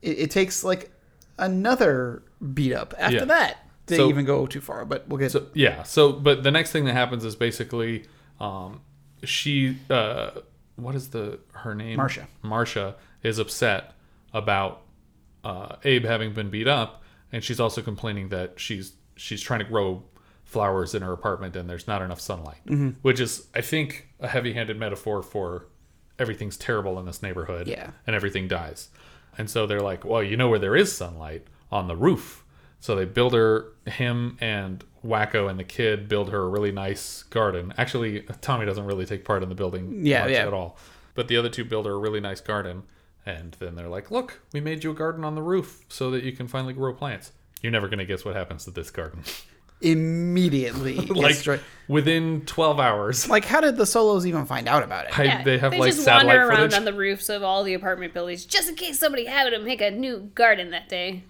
[0.00, 0.90] it, it takes like
[1.38, 2.22] another
[2.54, 3.24] beat up after Yeah.
[3.26, 4.84] that to So- even go too far.
[4.84, 5.82] But we'll get So yeah.
[5.82, 8.04] So but the next thing that happens is basically,
[8.40, 8.80] um,
[9.24, 10.30] she uh,
[10.76, 11.96] what is the her name?
[11.96, 12.26] Marcia.
[12.42, 13.92] Marcia is upset
[14.32, 14.82] about
[15.44, 19.66] uh, Abe having been beat up, and she's also complaining that she's she's trying to
[19.66, 20.02] grow
[20.44, 22.88] flowers in her apartment and there's not enough sunlight, Mm-hmm.
[23.02, 25.66] which is I think a heavy-handed metaphor for
[26.18, 27.90] everything's terrible in this neighborhood Yeah.
[28.06, 28.88] and everything dies.
[29.38, 32.44] And so they're like, well, you know where there is sunlight on the roof.
[32.80, 37.22] So they build her, him and Wacko and the kid build her a really nice
[37.24, 37.72] garden.
[37.76, 40.46] Actually, Tommy doesn't really take part in the building Yeah, much yeah.
[40.46, 40.78] at all.
[41.14, 42.84] But the other two build her a really nice garden.
[43.26, 46.24] And then they're like, look, we made you a garden on the roof so that
[46.24, 47.32] you can finally grow plants.
[47.60, 49.22] You're never going to guess what happens to this garden.
[49.82, 53.28] immediately like destroy- within 12 hours.
[53.28, 55.18] like how did the souls even find out about it?
[55.18, 56.74] I, Yeah, they have like just satellite wander around footage.
[56.78, 59.80] on the roofs of all the apartment buildings just in case somebody happened to make
[59.80, 61.24] a new garden that day.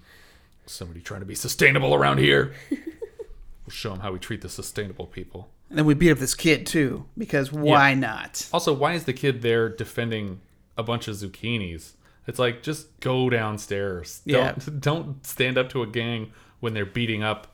[0.71, 2.55] Somebody trying to be sustainable around here.
[2.71, 5.51] we'll show them how we treat the sustainable people.
[5.69, 7.95] And then we beat up this kid too because why Yeah.
[7.97, 8.49] not?
[8.53, 10.41] Also, why is the kid there defending
[10.77, 11.93] a bunch of zucchinis?
[12.27, 14.23] It's like just go downstairs.
[14.25, 14.53] Yeah.
[14.53, 17.49] Don't don't stand up to a gang when they're beating up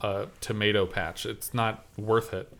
[0.00, 1.26] a tomato patch.
[1.26, 2.52] It's not worth it.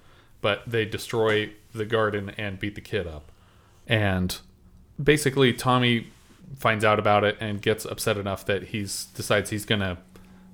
[0.42, 3.30] But they destroy the garden and beat the kid up.
[3.86, 4.36] And
[5.02, 6.08] basically Tommy
[6.56, 9.98] finds out about it and gets upset enough that he's decides he's going to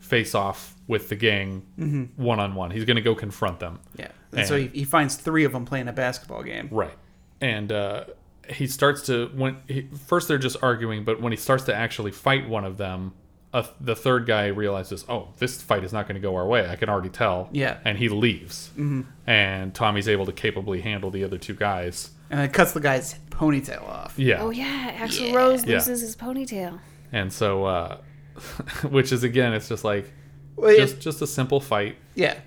[0.01, 2.70] face off with the gang one on one.
[2.70, 3.80] He's going to go confront them.
[3.97, 4.09] Yeah.
[4.32, 6.68] And so he, he finds three of them playing a basketball game.
[6.70, 6.97] Right.
[7.40, 8.05] And uh,
[8.49, 12.11] he starts to when he, first they're just arguing, but when he starts to actually
[12.11, 13.14] fight one of them,
[13.53, 16.66] uh, the third guy realizes, oh, this fight is not going to go our way.
[16.68, 17.49] I can already tell.
[17.53, 17.78] Yeah.
[17.84, 18.70] And he leaves.
[18.70, 19.03] Mm-hmm.
[19.26, 22.11] And Tommy's able to capably handle the other two guys.
[22.33, 24.14] And it cuts the guy's ponytail off.
[24.18, 24.41] Yeah.
[24.43, 25.74] Oh yeah, Axl Rose Yeah.
[25.76, 26.80] loses his ponytail.
[27.12, 27.99] And so, uh,
[28.89, 30.11] which is again, it's just like
[30.57, 31.97] Well, just just a simple fight.
[32.14, 32.39] yeah.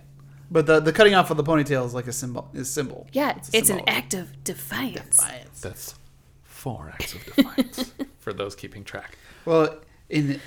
[0.51, 3.07] But the the cutting off of the ponytail is like a symbol is symbol.
[3.13, 5.17] Yeah, a it's, an act of defiance.
[5.17, 5.61] Defiance.
[5.61, 5.95] That's
[6.43, 9.17] four acts of defiance for those keeping track.
[9.45, 9.79] Well,
[10.09, 10.39] in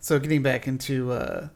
[0.00, 1.48] so getting back into uh,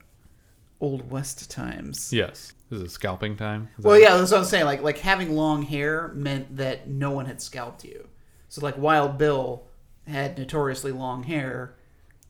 [0.80, 2.12] old west times.
[2.12, 2.52] Yes.
[2.70, 3.68] Is it scalping time?
[3.78, 4.64] Is Well, that- yeah, that's what I'm saying.
[4.64, 8.08] Like like having long hair meant that no one had scalped you.
[8.48, 9.64] So like Wild Bill
[10.06, 11.74] had notoriously long hair.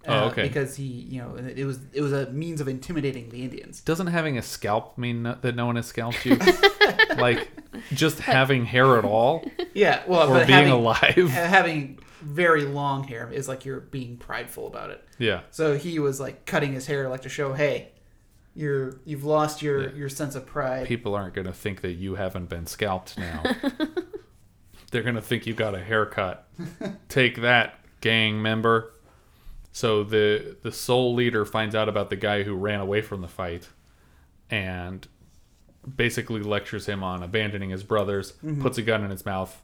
[0.06, 0.42] uh, Oh, okay.
[0.44, 3.80] Because he, you know, it was it was a means of intimidating the Indians.
[3.82, 6.36] doesn't having a scalp mean that no one has scalped you?
[7.16, 7.48] like
[7.92, 11.28] just having hair at all Yeah, well, or but being having, alive?
[11.30, 15.02] having very long hair is like you're being prideful about it.
[15.18, 15.40] yeah.
[15.50, 17.90] So he was like cutting his hair like to show, hey,
[18.54, 19.94] you're you've lost your Yeah.
[19.94, 20.86] your sense of pride.
[20.86, 23.42] People aren't going to think that you haven't been scalped now.
[24.90, 26.48] They're going to think you got a haircut.
[27.08, 28.92] Take that, gang member.
[29.72, 33.28] So the the sole leader finds out about the guy who ran away from the
[33.28, 33.68] fight
[34.50, 35.06] and
[35.96, 38.60] basically lectures him on abandoning his brothers, mm-hmm.
[38.60, 39.62] puts a gun in his mouth,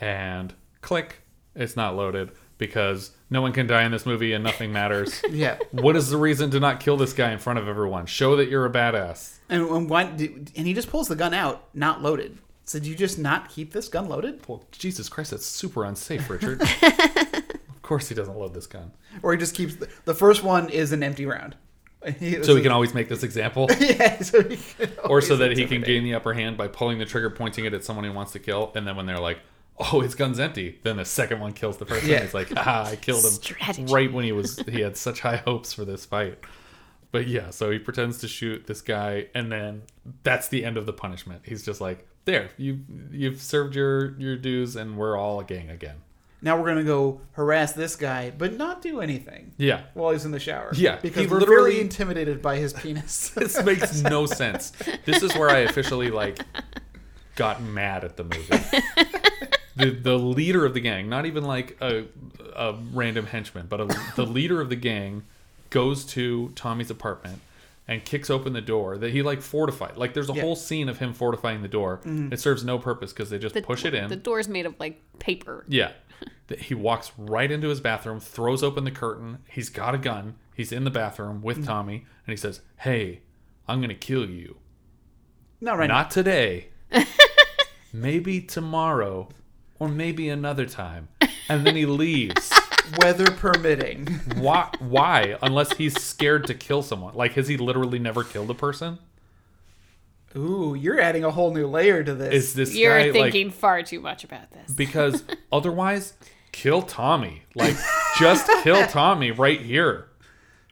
[0.00, 1.22] and click,
[1.54, 2.30] it's not loaded
[2.60, 5.20] because no one can die in this movie and nothing matters.
[5.30, 5.58] Yeah.
[5.72, 8.06] what is the reason to not kill this guy in front of everyone?
[8.06, 9.38] Show that you're a badass.
[9.48, 10.02] And, and why?
[10.04, 12.38] And he just pulls the gun out, not loaded.
[12.64, 16.30] So did you just not keep this gun loaded, Well, Jesus Christ, that's super unsafe,
[16.30, 16.62] Richard.
[16.82, 18.92] of course he doesn't load this gun.
[19.22, 21.56] or he just keeps the, the first one is an empty round?
[22.42, 23.68] So he can always make this example.
[23.78, 26.98] yeah, so he can or so that he can gain the upper hand by pulling
[26.98, 29.38] the trigger, pointing it at someone he wants to kill, and then when they're like,
[29.92, 32.16] "Oh, his gun's empty," then the second one kills the first Yeah.
[32.16, 32.22] one.
[32.24, 33.84] He's like, "Ah, I killed him Strategy.
[33.92, 36.38] right when he was he had such high hopes for this fight."
[37.12, 39.82] But yeah, so he pretends to shoot this guy, and then
[40.22, 41.42] that's the end of the punishment.
[41.44, 45.70] He's just like, "There, you you've served your your dues, and we're all a gang
[45.70, 45.96] again."
[46.42, 49.52] Now we're gonna go harass this guy, but not do anything.
[49.58, 50.70] Yeah, While he's in the shower.
[50.74, 53.28] Yeah, because he we're literally- intimidated by his penis.
[53.36, 54.72] this makes no sense.
[55.04, 56.38] This is where I officially like
[57.36, 58.48] got mad at the movie.
[59.80, 62.04] The the leader of the gang, not even like a
[62.54, 65.24] a random henchman, but a, the leader of the gang
[65.70, 67.40] goes to Tommy's apartment
[67.86, 69.96] and kicks open the door that he like fortified.
[69.96, 70.42] Like there's a Yeah.
[70.42, 71.98] whole scene of him fortifying the door.
[72.04, 72.32] Mm-hmm.
[72.32, 74.08] It serves no purpose because they just The, push it in.
[74.08, 75.64] The door's made of like paper.
[75.68, 75.92] Yeah.
[76.48, 79.38] That He walks right into his bathroom, throws open the curtain.
[79.48, 80.36] He's got a gun.
[80.54, 81.66] He's in the bathroom with mm-hmm.
[81.66, 81.94] Tommy,
[82.26, 83.22] and he says, Hey,
[83.66, 84.56] I'm going to kill you.
[85.60, 86.68] not right Not today.
[87.92, 89.28] maybe tomorrow,
[89.80, 91.08] or maybe another time.
[91.48, 92.52] And then he leaves.
[92.98, 94.06] Weather permitting.
[94.36, 94.70] Why?
[94.78, 95.36] Why?
[95.42, 97.14] Unless he's scared to kill someone.
[97.14, 98.98] Like, has he literally never killed a person?
[100.36, 102.32] Ooh, you're adding a whole new layer to this.
[102.32, 104.72] Is this You're guy thinking like far too much about this.
[104.72, 106.14] because otherwise,
[106.52, 107.42] kill Tommy.
[107.54, 107.76] Like,
[108.18, 110.06] just kill Tommy right here.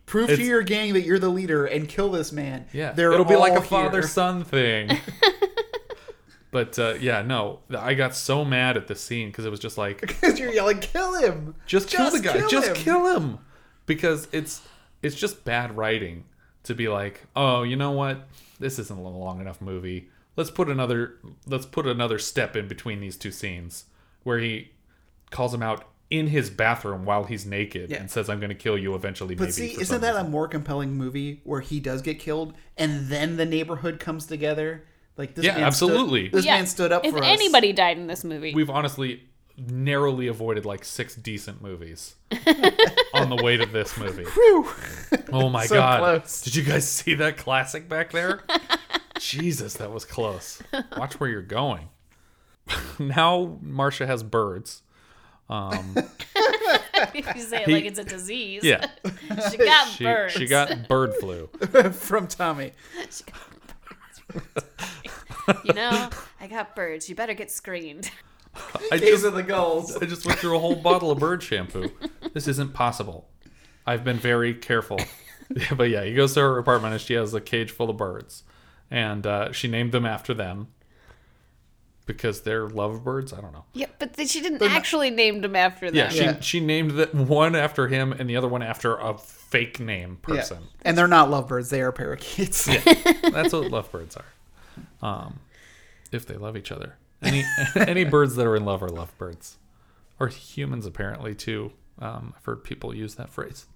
[0.06, 2.66] Prove to your gang that you're the leader and kill this man.
[2.72, 4.96] Yeah, They're it'll be like a father son thing.
[6.51, 9.76] But uh, yeah, no, I got so mad at this scene because it was just
[9.78, 11.55] like, Because you're yelling, kill him.
[11.66, 13.38] just kill the guy, kill just him." kill him,
[13.86, 14.62] because it's
[15.03, 16.24] it's just bad writing
[16.64, 18.26] to be like, oh, you know what,
[18.59, 20.09] this isn't a long enough movie.
[20.36, 21.14] Let's put another
[21.46, 23.84] let's put another step in between these two scenes
[24.22, 24.70] where he
[25.30, 27.99] calls him out in his bathroom while he's naked Yeah.
[27.99, 30.28] and says, "I'm going to kill you eventually." But maybe see, isn't that reason." a
[30.28, 34.84] more compelling movie where he does get killed and then the neighborhood comes together?
[35.18, 36.28] Like this Yeah, man stood- absolutely.
[36.28, 37.24] this Yeah, man stood up if for us.
[37.26, 39.24] anybody died in this movie, we've honestly
[39.56, 42.14] narrowly avoided like six decent movies
[43.12, 44.24] on the way to this movie.
[45.32, 45.98] Oh my So god.
[45.98, 46.42] close.
[46.42, 48.42] Did you guys see that classic back there?
[49.18, 50.62] Jesus, that was close.
[50.96, 51.88] Watch where you're going.
[53.00, 54.82] now Marcia has birds.
[55.50, 58.62] Um, you say it He- like it's a disease.
[58.62, 58.86] yeah,
[59.50, 60.34] she got she, birds.
[60.34, 61.48] she got bird flu.
[61.92, 62.72] from Tommy.
[65.64, 67.09] You know, I got birds.
[67.09, 68.11] You better get screened.
[68.90, 69.96] I These just, are the goals.
[69.96, 71.90] I just went through a whole bottle of bird shampoo.
[72.32, 73.28] This isn't possible.
[73.86, 74.99] I've been very careful.
[75.55, 77.96] Yeah, but yeah, he goes to her apartment and she has a cage full of
[77.96, 78.42] birds,
[78.90, 80.68] and uh, she named them after them
[82.07, 83.32] because they're lovebirds.
[83.32, 83.64] I don't know.
[83.74, 86.11] Yeah, but th- she didn't actually name them after Yeah, them.
[86.11, 86.40] she Yeah.
[86.40, 90.34] she named the, one after him and the other one after a fake name Yeah.
[90.36, 90.59] person.
[90.82, 92.66] And they're not lovebirds, they are parakeets.
[92.66, 92.80] yeah,
[93.30, 94.24] That's what lovebirds are.
[95.03, 95.40] Um,
[96.12, 97.44] if they love each other, any
[97.76, 99.57] any birds that are in love are lovebirds,
[100.18, 101.72] or humans apparently too.
[102.01, 103.66] Um, I've heard people use that phrase.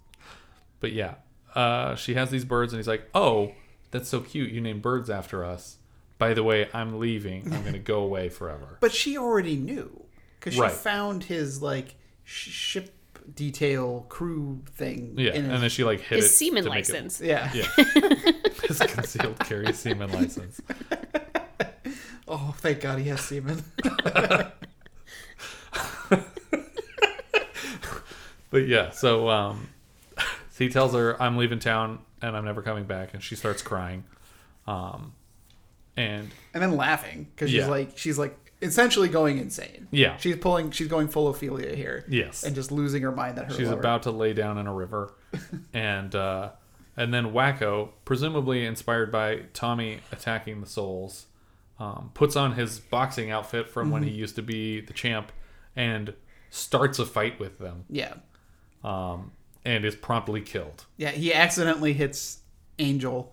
[0.81, 1.15] But yeah,
[1.55, 3.53] uh, she has these birds, and he's like, "Oh,
[3.91, 4.51] that's so cute.
[4.51, 5.77] You named birds after us.
[6.19, 7.53] By the way, I'm leaving.
[7.53, 10.05] I'm gonna go away forever." But she already knew
[10.39, 10.73] because she Right.
[10.73, 11.95] found his like
[12.25, 12.79] sh-
[13.25, 15.15] ship detail crew thing.
[15.17, 17.21] Yeah, in and then she like hit His it semen to make it- license.
[17.21, 17.51] yeah.
[17.55, 17.67] yeah,
[18.69, 20.61] his concealed carry semen license.
[22.29, 23.63] Oh, thank God he has semen.
[28.51, 29.69] But yeah, so um,
[30.59, 34.05] he tells her, "I'm leaving town and I'm never coming back," and she starts crying.
[34.67, 35.15] Um,
[35.97, 39.89] and and then laughing because she's like she's like essentially going insane.
[39.91, 40.17] Yeah.
[40.17, 42.05] she's pulling she's going full Ophelia here.
[42.09, 42.43] Yes.
[42.45, 43.81] and just losing her mind that her she's lover.
[43.81, 45.13] about to lay down in a river,
[45.75, 46.51] and uh,
[46.97, 51.27] and then Wacko, presumably inspired by Tommy attacking the souls,
[51.79, 54.19] um, puts on his boxing outfit from when he Mm-hmm.
[54.19, 55.33] used to be the champ,
[55.77, 56.15] and
[56.51, 58.15] starts a fight with them, yeah
[58.85, 59.33] um,
[59.65, 60.85] and is promptly killed.
[60.97, 62.39] yeah he accidentally hits
[62.79, 63.33] Angel.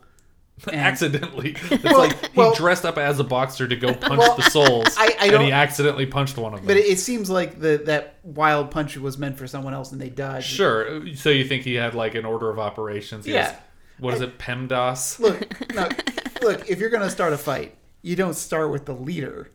[0.71, 1.55] accidentally.
[1.71, 4.43] It's Well- like he well- dressed up as a boxer to go punch Well, the
[4.43, 6.67] souls, I- I and he accidentally punched one of them.
[6.67, 9.99] But it, it seems like the that wild punch was meant for someone else and
[10.01, 10.43] they died.
[10.43, 11.13] sure.
[11.15, 13.25] So you think he had like an order of operations?
[13.25, 13.43] He Yeah.
[13.51, 13.55] has-
[13.99, 14.37] what is it?
[14.39, 15.19] PEMDAS.
[15.19, 15.89] Look, no,
[16.41, 16.69] look.
[16.69, 19.51] If you're gonna start a fight, you don't start with the leader,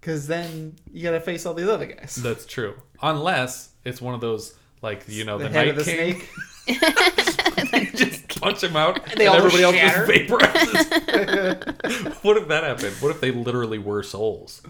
[0.00, 2.16] because then you gotta face all these other guys.
[2.16, 2.74] That's true.
[3.00, 6.20] Unless it's one of those like you know the, the head Night of the King.
[6.66, 7.94] snake.
[7.94, 10.06] just punch him out, and they all everybody else shatter.
[10.06, 12.14] just vaporizes.
[12.24, 12.94] what if that happened?
[13.00, 14.62] What if they literally were souls?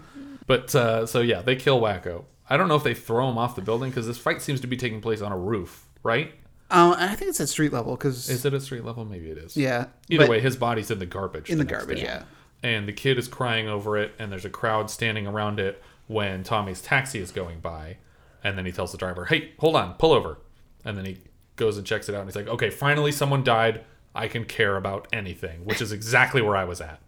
[0.45, 2.23] But uh, so yeah, they kill Wacko.
[2.49, 4.67] I don't know if they throw him off the building because this fight seems to
[4.67, 6.33] be taking place on a roof, right?
[6.69, 9.05] Um, I think it's at street level because Is it at street level?
[9.05, 9.55] Maybe it is.
[9.55, 9.85] yeah.
[10.09, 11.49] Either way, his body's in the garbage.
[11.49, 11.99] in the next garbage.
[11.99, 12.03] day.
[12.03, 12.23] Yeah.
[12.63, 16.43] And the kid is crying over it, and there's a crowd standing around it when
[16.43, 17.97] Tommy's taxi is going by.
[18.43, 20.39] And then he tells the driver, "Hey, hold on, pull over."
[20.83, 21.17] And then he
[21.57, 23.83] goes and checks it out, and he's like, "Okay, finally, someone died.
[24.15, 27.01] I can care about anything," which is exactly where I was at.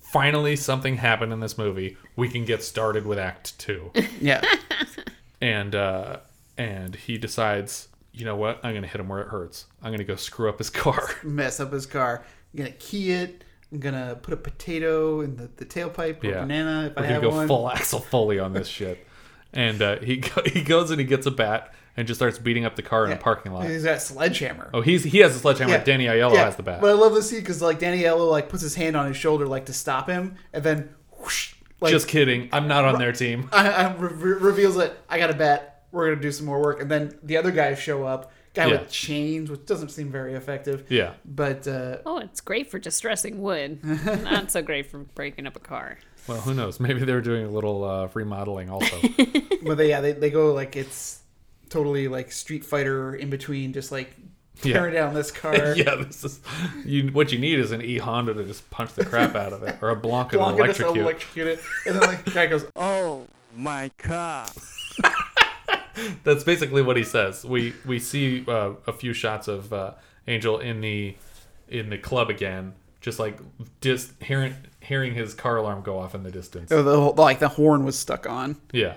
[0.00, 1.96] Finally, something happened in this movie.
[2.14, 3.90] We can get started with Act Two
[4.20, 4.40] Yeah.
[5.40, 6.18] and uh,
[6.56, 8.60] and he decides, you know what?
[8.64, 9.66] I'm gonna hit him where it hurts.
[9.82, 11.08] I'm gonna go screw up his car.
[11.24, 12.24] Mess up his car.
[12.52, 13.44] I'm gonna key it.
[13.72, 16.40] I'm gonna put a potato in the, the tailpipe or Yeah.
[16.42, 17.48] banana if We're I gonna have go one.
[17.48, 19.04] full Axel Foley on this shit.
[19.52, 22.64] And uh, he go, he goes and he gets a bat and just starts beating
[22.64, 23.66] up the car in a parking lot.
[23.66, 24.70] He's got a sledgehammer.
[24.74, 25.72] Oh, he's he has a sledgehammer.
[25.74, 25.84] Yeah.
[25.84, 26.80] Danny Aiello Yeah, has the bat.
[26.80, 29.16] But I love the scene because like Danny Aiello like puts his hand on his
[29.16, 32.48] shoulder like to stop him, and then whoosh, like just kidding.
[32.52, 33.48] I'm not on their team.
[33.52, 35.86] I, I re- re- reveals that I got a bet.
[35.92, 38.32] We're gonna do some more work, and then the other guys show up.
[38.54, 38.82] Guy Yeah.
[38.82, 40.84] with chains, which doesn't seem very effective.
[40.88, 41.14] Yeah.
[41.24, 43.82] But uh, Oh, it's great for distressing wood.
[44.22, 45.98] Not so great for breaking up a car.
[46.28, 46.78] Well, who knows?
[46.78, 48.96] Maybe they're doing a little uh, remodeling also.
[49.64, 51.18] But they, yeah, they, they go like it's
[51.74, 54.14] totally like Street Fighter in between, just like
[54.62, 54.74] Yeah.
[54.74, 55.74] tearing down this car.
[55.74, 56.40] yeah, this is
[56.84, 57.08] you.
[57.08, 59.76] What you need is an E Honda to just punch the crap out of it,
[59.82, 60.96] or a Blanka to Blanka just electrocute.
[61.04, 64.50] electrocute it, and then like the guy goes, Oh my god.
[66.24, 67.44] That's basically what he says.
[67.44, 69.92] We we see uh, a few shots of uh,
[70.26, 71.16] Angel in the
[71.68, 73.38] in the club again, just like
[73.80, 76.72] just hearing hearing his car alarm go off in the distance.
[76.72, 78.56] oh, the like the horn was stuck on.
[78.72, 78.94] Yeah.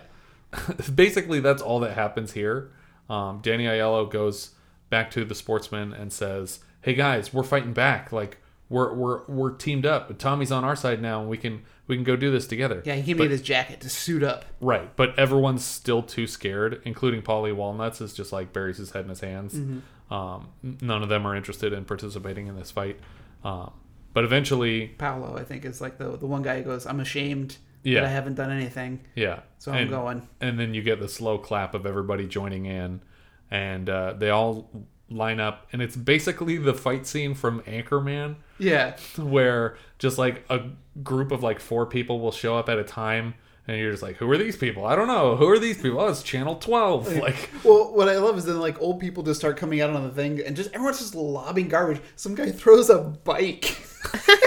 [0.95, 2.72] Basically, that's all that happens here.
[3.10, 4.52] Um, Danny Aiello goes
[4.89, 8.12] back to the sportsman and says, "Hey guys, we're fighting back.
[8.12, 8.38] Like
[8.70, 10.18] we're we're we're teamed up.
[10.18, 12.95] Tommy's on our side now, and we can we can go do this together." Yeah,
[12.95, 14.45] he can But- his jacket to suit up.
[14.62, 19.04] Right, but everyone's still too scared, including Polly Walnuts, is just like buries his head
[19.04, 19.54] in his hands.
[19.54, 20.14] Mm-hmm.
[20.14, 20.48] Um,
[20.82, 23.00] none of them are interested in participating in this fight.
[23.43, 23.72] Um,
[24.14, 27.58] but eventually, Paolo, I think, is like the the one guy who goes, "I'm ashamed
[27.84, 28.01] Yeah.
[28.01, 29.41] that I haven't done anything." yeah.
[29.59, 30.28] So I'm going.
[30.39, 33.01] And then you get the slow clap of everybody joining in,
[33.49, 34.69] and uh, they all
[35.09, 40.61] line up, and it's basically the fight scene from Anchorman, Yeah, where just like a
[41.03, 43.34] group of like four people will show up at a time.
[43.69, 44.86] And you're just like, who are these people?
[44.86, 45.36] I don't know.
[45.36, 45.99] Who are these people?
[45.99, 47.17] Oh, it's Channel 12.
[47.17, 50.03] Like, Well, what I love is then like old people just start coming out on
[50.03, 52.01] the thing, and just everyone's just lobbing garbage.
[52.15, 53.78] Some guy throws a bike.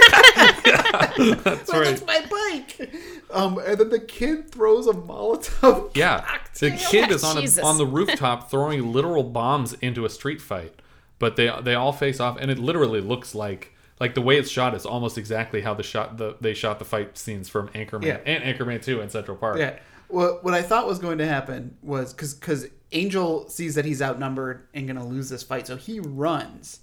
[1.43, 1.97] that's Like, right.
[1.97, 2.91] That's my bike.
[3.31, 5.91] Um, and then the kid throws a Molotov.
[5.95, 6.25] Yeah,
[6.59, 10.73] the kid is on a, on the rooftop throwing literal bombs into a street fight,
[11.19, 14.49] but they they all face off, and it literally looks like like the way it's
[14.49, 18.05] shot is almost exactly how the shot the they shot the fight scenes from Anchorman
[18.05, 18.19] Yeah.
[18.25, 19.57] and Anchorman Two in Central Park.
[19.59, 19.77] Yeah.
[20.07, 24.01] What what I thought was going to happen was because because Angel sees that he's
[24.01, 26.81] outnumbered and going to lose this fight, so he runs,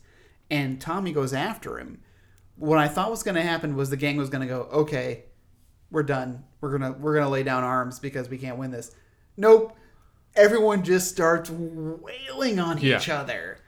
[0.51, 2.01] and Tommy goes after him.
[2.59, 5.25] What I thought was going to happen was the gang was going to go, okay,
[5.91, 6.45] we're done.
[6.61, 8.95] We're gonna we're gonna lay down arms because we can't win this.
[9.37, 9.77] Nope.
[10.35, 12.97] Everyone just starts wailing on Yeah.
[12.99, 13.59] each other.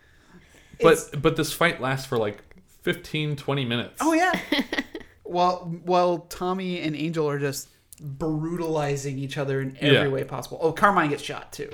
[0.83, 2.43] but It's- but this fight lasts for like
[2.83, 3.99] 15, 20 minutes.
[4.01, 4.33] Oh yeah.
[5.23, 7.69] while while Tommy and Angel are just
[8.01, 10.09] brutalizing each other in every Yeah.
[10.09, 10.59] way possible.
[10.63, 11.71] Oh, Carmine gets shot too.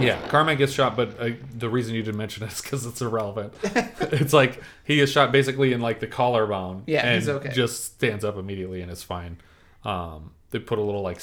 [0.00, 3.00] Yeah, Carmine gets shot, but uh, the reason you didn't mention it is because it's
[3.02, 3.52] irrelevant.
[3.62, 6.82] it's like he is shot basically in like the collarbone.
[6.86, 7.52] Yeah, and he's okay.
[7.52, 9.38] Just stands up immediately and is fine.
[9.84, 11.20] Um, they put a little like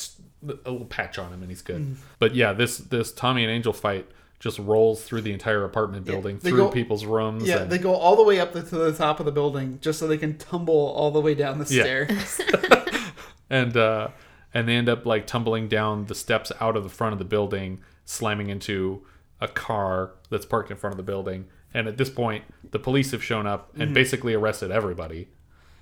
[0.66, 1.82] a little patch on him and he's good.
[1.82, 1.96] Mm.
[2.20, 4.08] But yeah, this this Tommy and Angel fight
[4.40, 7.48] just rolls through the entire apartment building, they through go- people's rooms.
[7.48, 9.80] Yeah, and- they go all the way up the, to the top of the building
[9.82, 11.84] just so they can tumble all the way down the Yeah.
[11.84, 12.42] stairs.
[13.50, 14.10] and uh,
[14.54, 17.26] and they end up like tumbling down the steps out of the front of the
[17.26, 19.06] building, slamming into
[19.42, 21.48] a car that's parked in front of the building.
[21.74, 23.94] And at this point, the police have shown up and Mm-hmm.
[23.94, 25.28] basically arrested everybody.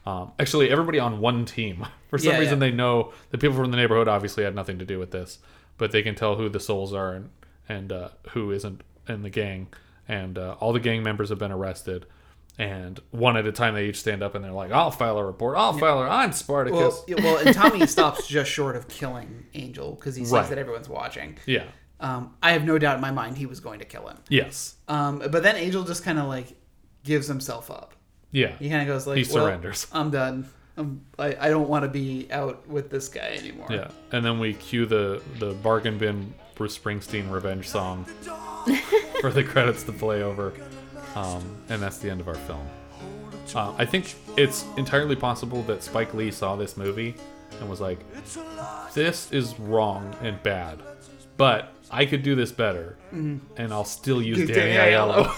[0.05, 1.85] Um, actually, everybody on one team.
[2.09, 2.69] For some Yeah, reason, yeah.
[2.69, 5.39] they know the people from the neighborhood obviously had nothing to do with this,
[5.77, 7.29] but they can tell who the souls are and
[7.69, 9.67] and uh, who isn't in the gang.
[10.07, 12.05] And uh, all the gang members have been arrested.
[12.59, 15.25] And one at a time, they each stand up and they're like, "I'll file a
[15.25, 15.57] report.
[15.57, 16.07] I'll file a.
[16.07, 20.23] I'm Spartacus." well, yeah, well, and Tommy stops just short of killing Angel because he
[20.23, 20.47] sees Right.
[20.49, 21.37] that everyone's watching.
[21.45, 21.63] yeah.
[21.99, 24.17] Um, I have no doubt in my mind he was going to kill him.
[24.27, 24.75] Yes.
[24.87, 26.47] Um, but then Angel just kind of like
[27.03, 27.93] gives himself up.
[28.31, 28.55] Yeah.
[28.57, 30.47] He kind of goes like, He "Well, surrenders." I'm done.
[30.77, 33.67] I'm, I, I don't want to be out with this guy anymore.
[33.69, 33.89] Yeah.
[34.11, 38.05] And then we cue the the bargain bin Bruce Springsteen revenge song
[39.21, 40.53] for the credits to play over,
[41.15, 42.67] um, and that's the end of our film.
[43.55, 47.15] Uh, I think it's entirely possible that Spike Lee saw this movie
[47.59, 47.99] and was like,
[48.93, 50.79] "This is wrong and bad,
[51.37, 55.31] but I could do this better, and I'll still use Danny Danny Aiello."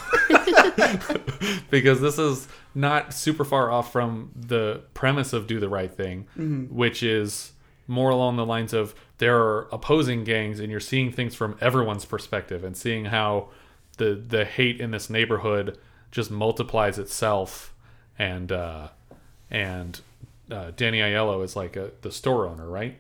[1.71, 6.27] because this is not super far off from the premise of Do the Right Thing,
[6.71, 7.51] which is
[7.87, 12.05] more along the lines of there are opposing gangs and you're seeing things from everyone's
[12.05, 13.49] perspective and seeing how
[13.97, 15.77] the the hate in this neighborhood
[16.11, 17.73] just multiplies itself
[18.19, 18.89] and uh,
[19.49, 19.99] and
[20.51, 22.97] uh, Danny Aiello is like a, the store owner, right?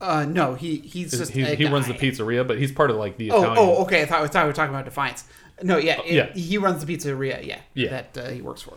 [0.00, 3.16] Uh, no, he he's just He, he runs the pizzeria, but he's part of like
[3.18, 3.58] the Oh, Italian.
[3.58, 4.02] oh, okay.
[4.02, 5.24] I thought, I thought we were talking about Defiance.
[5.62, 6.32] No, yeah, it- yeah.
[6.32, 7.44] He runs the pizzeria.
[7.46, 7.90] Yeah, Yeah.
[7.90, 8.74] that uh, he works for.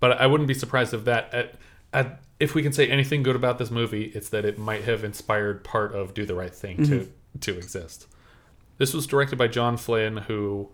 [0.00, 1.54] But I wouldn't be surprised if that, at,
[1.94, 5.02] at, if we can say anything good about this movie, it's that it might have
[5.02, 7.10] inspired part of Do the Right Thing to
[7.40, 8.06] to exist.
[8.78, 10.68] This was directed by John Flynn, who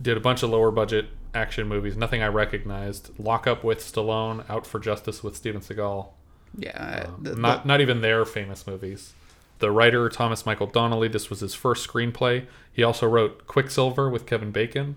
[0.00, 1.96] did a bunch of lower budget action movies.
[1.96, 3.10] Nothing I recognized.
[3.18, 6.08] Lock Up with Stallone, Out for Justice with Steven Seagal.
[6.56, 9.12] Yeah, Um, the- the- not not even their famous movies.
[9.60, 11.08] The writer Thomas Michael Donnelly.
[11.08, 12.46] This was his first screenplay.
[12.72, 14.96] He also wrote Quicksilver with Kevin Bacon,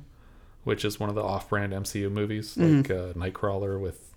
[0.64, 2.78] which is one of the off-brand MCU movies, Mm-hmm.
[2.78, 4.10] like uh, Nightcrawler with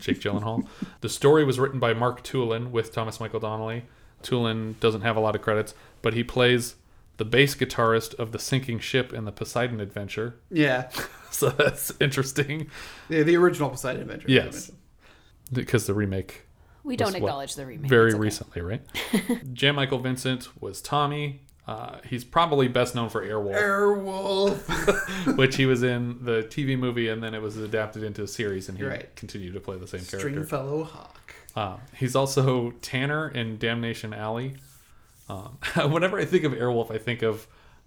[0.00, 0.66] Jake Gyllenhaal.
[1.00, 3.84] the story was written by Mark Tulin with Thomas Michael Donnelly.
[4.22, 6.74] Tulin doesn't have a lot of credits, but he plays
[7.16, 10.36] the bass guitarist of the sinking ship in the Poseidon Adventure.
[10.50, 10.90] Yeah,
[11.30, 12.68] So that's interesting
[13.08, 14.26] Yeah, the original Poseidon Adventure.
[14.28, 14.72] as Yes.
[15.52, 16.42] because the remake
[16.84, 17.18] We don't was what?
[17.28, 17.88] acknowledge the remake.
[17.90, 18.18] very okay.
[18.20, 18.82] recently, right?
[19.52, 21.40] Jan Michael Vincent was Tommy.
[21.66, 25.36] Uh, he's probably best known for Airwolf, Airwolf.
[25.38, 28.68] which he was in the TV movie, and then it was adapted into a series,
[28.68, 29.14] and he Right.
[29.16, 30.28] continued to play the same character.
[30.30, 31.34] Stringfellow Hawk.
[31.56, 34.56] Uh, he's also Tanner in Damnation Alley.
[35.28, 35.58] Um,
[35.90, 37.46] whenever I think of Airwolf, I think of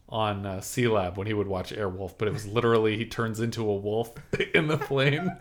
[0.10, 3.40] on uh, Sea Lab when he would watch Airwolf, but it was literally he turns
[3.40, 4.12] into a wolf
[4.54, 5.32] in the plane.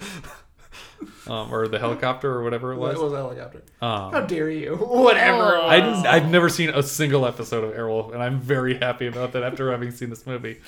[1.27, 2.97] Um, or the helicopter, or whatever it was.
[2.97, 3.63] It was a helicopter?
[3.83, 4.77] Um, How dare you?
[4.77, 5.57] Whatever.
[5.57, 5.67] Oh.
[5.67, 9.43] I, I've never seen a single episode of Airwolf, and I'm very happy about that
[9.43, 10.61] after having seen this movie.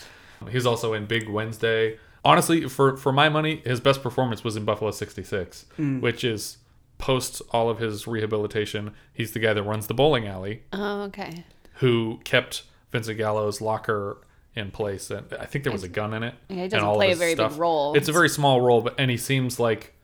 [0.51, 1.99] He's also in Big Wednesday.
[2.25, 5.67] Honestly, for, for my money, his best performance was in Buffalo 66,
[6.01, 6.59] which is
[6.99, 8.93] post all of his rehabilitation.
[9.13, 11.45] He's the guy that runs the bowling alley Oh, okay.
[11.75, 14.19] who kept Vincent Gallo's locker
[14.55, 15.11] in place.
[15.11, 16.35] And I think there was a gun in it.
[16.49, 17.95] Yeah, he doesn't play a his very big role.
[17.95, 19.95] It's a very small role, but and he seems like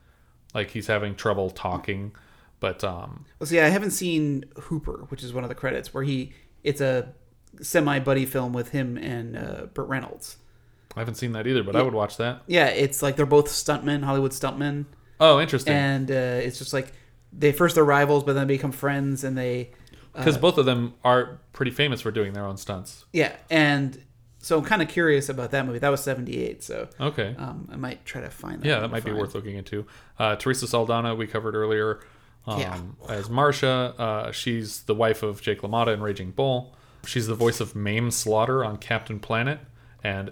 [0.54, 2.12] like he's having trouble talking.
[2.60, 6.04] But um, Well, see, I haven't seen Hooper, which is one of the credits where
[6.04, 6.32] he.
[6.62, 7.12] It's a
[7.60, 10.36] semi buddy film with him and uh, Burt Reynolds.
[10.96, 11.62] I haven't seen that either.
[11.64, 12.42] But I would watch that.
[12.46, 14.86] Yeah, it's like they're both stuntmen, Hollywood stuntmen,
[15.20, 15.72] Oh, interesting.
[15.74, 16.92] and uh, it's just like
[17.32, 19.70] they first they're rivals, but then become friends, and they
[20.14, 23.04] Because both of them are pretty famous for doing their own stunts.
[23.12, 24.00] yeah, and
[24.38, 25.78] so I'm kind of curious about that movie.
[25.78, 27.34] That was '78, so Okay.
[27.38, 28.68] um, I might try to find that.
[28.68, 29.18] yeah, that might be find.
[29.20, 29.86] worth looking into.
[30.18, 32.00] Uh, Teresa Saldana, we covered earlier
[32.46, 32.78] um, Yeah.
[33.08, 33.94] as Marcia.
[33.98, 36.76] Uh, she's the wife of Jake LaMotta in Raging Bull.
[37.06, 39.60] She's the voice of Mame Slaughter on Captain Planet
[40.02, 40.30] and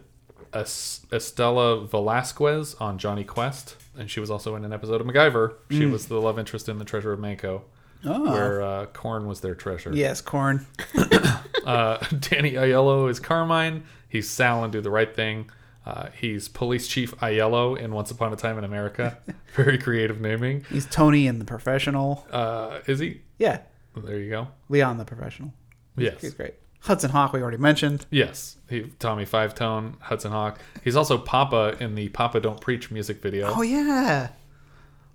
[0.53, 3.76] Es- Estella Velasquez on Jonny Quest.
[3.97, 5.55] And she was also in an episode of MacGyver.
[5.70, 7.64] She was the love interest in The Treasure of Manco,
[8.05, 9.93] Oh, where uh, Corn was their treasure.
[9.95, 10.66] yes, corn.
[11.64, 13.84] Uh, Danny Aiello is Carmine.
[14.09, 15.49] He's Sal and Do the Right Thing.
[15.86, 19.16] Uh, he's Police Chief Aiello in Once Upon a Time in America.
[19.55, 20.64] Very creative naming.
[20.70, 22.26] He's Tony in the professional.
[22.32, 23.20] Uh, is he?
[23.38, 23.61] Yeah,
[23.97, 24.49] There you go.
[24.70, 25.53] Leon the professional.
[25.97, 26.20] Yes.
[26.20, 26.55] He's great.
[26.83, 28.07] Hudson Hawk, we already mentioned.
[28.11, 28.57] Yes.
[28.68, 30.59] He, Tommy Five Tone, Hudson Hawk.
[30.83, 33.53] He's also Papa in the Papa Don't Preach music video.
[33.57, 34.28] Oh yeah,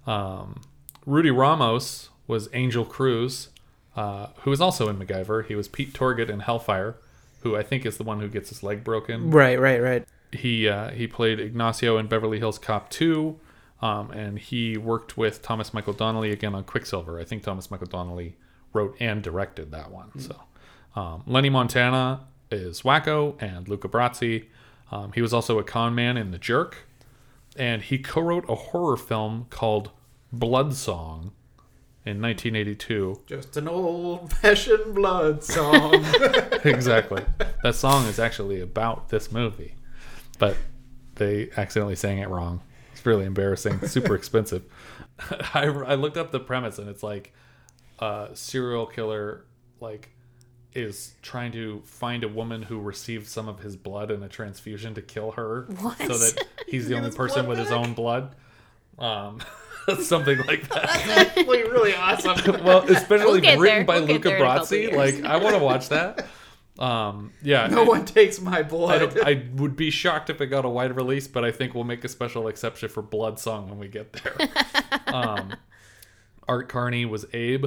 [0.06, 0.62] Um,
[1.06, 3.50] Rudy Ramos was Angel Cruz,
[3.96, 5.46] uh, who was also in MacGyver.
[5.46, 6.96] He was Pete Torget in Hellfire,
[7.42, 9.32] who I think is the one who gets his leg broken.
[9.32, 10.06] right, right, right.
[10.32, 13.38] he uh, he played Ignacio in Beverly Hills Cop 2,
[13.82, 17.20] um, and he worked with Thomas Michael Donnelly again on Quicksilver.
[17.20, 18.38] I think Thomas Michael Donnelly
[18.74, 20.18] wrote and directed that one.
[20.20, 20.36] So
[20.98, 24.46] um, Lenny Montana is Wacko and Luca Brasi.
[24.92, 26.88] Um, he was also a con man in The Jerk,
[27.56, 29.92] and he co-wrote a horror film called
[30.34, 31.34] Blood Song
[32.04, 33.22] in 1982.
[33.28, 35.94] Just an old-fashioned blood song.
[36.64, 37.24] exactly.
[37.62, 39.76] That song is actually about this movie,
[40.40, 40.58] but
[41.16, 42.62] they accidentally sang it wrong.
[42.94, 43.86] It's really embarrassing.
[43.86, 44.64] Super expensive.
[45.54, 47.34] I, I looked up the premise and it's like
[48.00, 49.46] a serial killer
[49.80, 50.17] like
[50.74, 54.94] is trying to find a woman who received some of his blood in a transfusion
[54.94, 55.98] to kill her What?
[55.98, 58.36] so that he's the only person blood with his own blood.
[59.00, 59.40] Um,
[60.02, 60.86] something like that.
[61.38, 62.38] Actually, really awesome.
[62.64, 63.84] well, especially We'll written there.
[63.86, 64.94] by We'll Luca there in a couple Brasi.
[64.96, 66.28] Like, I want to watch that.
[66.80, 69.00] Um, yeah, No I- one takes my blood.
[69.16, 71.84] don't- I would be shocked if it got a wide release, but I think we'll
[71.86, 74.36] make a special exception for Blood Song when we get there.
[75.08, 75.56] um,
[76.48, 77.66] Art Carney was Abe.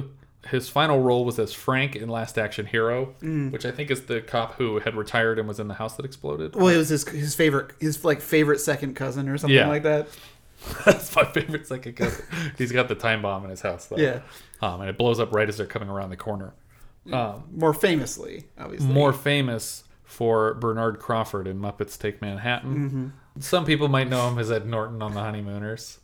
[0.49, 3.51] His final role was as Frank in Last Action Hero, Mm.
[3.51, 6.05] which I think is the cop who had retired and was in the house that
[6.05, 6.55] exploded.
[6.55, 9.67] well, it was his his favorite, his like favorite second cousin or something Yeah.
[9.67, 10.07] like that.
[10.85, 12.25] That's my favorite second cousin.
[12.57, 13.97] He's got the time bomb in his house, though.
[13.97, 14.21] Yeah.
[14.61, 16.53] Um, and it blows up right as they're coming around the corner.
[17.11, 18.87] Um, More famously, obviously.
[18.93, 22.75] more famous for Bernard Crawford in Muppets Take Manhattan.
[22.75, 23.07] Mm-hmm.
[23.39, 25.97] Some people might know him as Ed Norton on The Honeymooners,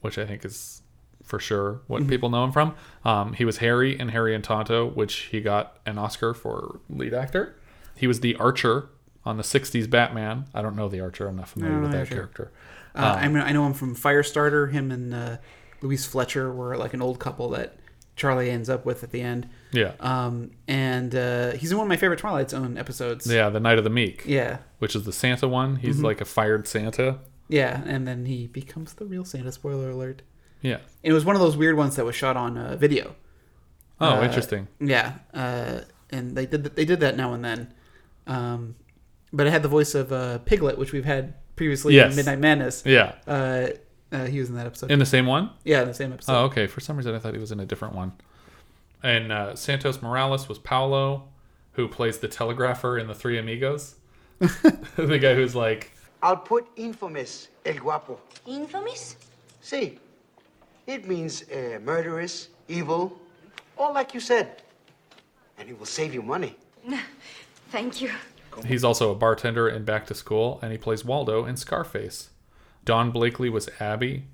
[0.00, 0.81] which I think is
[1.22, 1.92] for sure Mm-hmm.
[1.92, 2.74] what people know him from.
[3.04, 7.14] Um, he was Harry in Harry and Tonto, which he got an Oscar for lead
[7.14, 7.54] actor.
[7.96, 8.88] He was the Archer
[9.24, 10.46] on the '60s Batman.
[10.54, 11.28] I don't know the Archer.
[11.28, 12.16] I'm not familiar No, with that sure.
[12.16, 12.52] character.
[12.94, 14.70] Uh, I mean, I know him from Firestarter.
[14.70, 15.36] Him and uh,
[15.80, 17.76] Louise Fletcher were like an old couple that
[18.16, 19.48] Charlie ends up with at the end.
[19.72, 23.26] Yeah, Um, and uh, he's in one of my favorite Twilight Zone episodes.
[23.26, 24.58] yeah, the Night of the Meek, Yeah.
[24.80, 25.76] which is the Santa one.
[25.76, 26.04] He's Mm-hmm.
[26.04, 27.20] like a fired Santa.
[27.48, 29.50] Yeah, and then he becomes the real Santa.
[29.52, 30.20] Spoiler alert.
[30.62, 30.76] Yeah.
[30.76, 33.14] And it was one of those weird ones that was shot on uh, video.
[34.00, 34.68] Oh, Uh, interesting.
[34.80, 37.74] Yeah, uh, and they did they did that now and then.
[38.26, 38.74] Um,
[39.32, 42.10] but it had the voice of uh, Piglet, which we've had previously Yes.
[42.12, 42.82] in Midnight Madness.
[42.86, 43.14] Yeah.
[43.26, 43.68] Uh,
[44.12, 44.90] uh, he was in that episode.
[44.90, 44.96] Yeah.
[44.96, 44.98] He was in that episode.
[44.98, 45.50] In the same one?
[45.64, 46.32] yeah, in the same episode.
[46.32, 46.66] Oh, okay.
[46.66, 48.12] For some reason, I thought he was in a different one.
[49.02, 51.28] And uh, Santos Morales was Paolo,
[51.72, 53.96] who plays the telegrapher in The Three Amigos.
[54.38, 55.92] the guy who's like,
[56.22, 58.20] I'll put infamous, el guapo.
[58.46, 59.16] Infamous?
[59.62, 59.98] See,
[60.86, 63.18] it means uh, murderous, evil,
[63.78, 64.62] all like you said.
[65.58, 66.56] And it will save you money.
[67.70, 68.10] Thank you.
[68.66, 72.30] he's also a bartender in Back to School, and he plays Waldo in Scarface.
[72.84, 74.24] Don Blakely was Abby,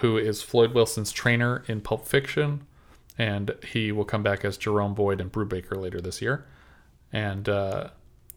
[0.00, 2.66] who is Floyd Wilson's trainer in Pulp Fiction,
[3.16, 6.46] and he will come back as Jerome Boyd in Brubaker later this year.
[7.12, 7.88] And uh,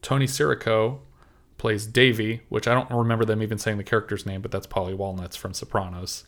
[0.01, 0.99] Tony Sirico
[1.57, 4.95] plays Davy, which I don't remember them even saying the character's name, but that's Paulie
[4.95, 6.26] Walnuts from Sopranos.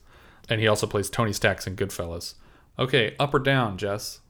[0.49, 2.33] And he also plays Tony Stacks in Goodfellas.
[2.77, 4.21] Okay, up or down, Jess?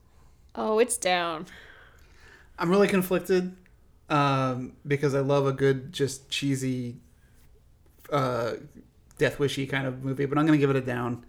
[0.54, 1.46] Oh, it's down.
[2.58, 3.56] I'm really conflicted
[4.10, 6.96] um, because I love a good, just cheesy,
[8.12, 8.54] uh,
[9.18, 11.24] death wishy kind of movie, but I'm gonna give it a down.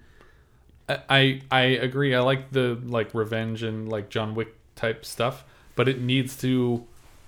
[0.90, 2.16] I I agree.
[2.16, 6.86] I like the like revenge and like John Wick type stuff, but it needs to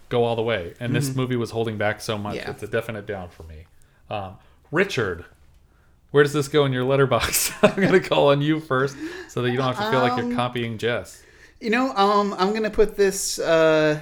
[0.09, 0.73] go all the way.
[0.79, 2.35] And this movie was holding back so much.
[2.35, 2.51] Yeah.
[2.51, 3.65] It's a definite down for me.
[4.09, 4.37] Um,
[4.71, 5.25] Richard,
[6.13, 7.53] where does this go in your Letterboxd?
[7.63, 8.95] I'm gonna call on you first,
[9.29, 11.23] so that you don't have to feel like you're copying Jess.
[11.59, 13.99] You know, um, I'm gonna put this uh,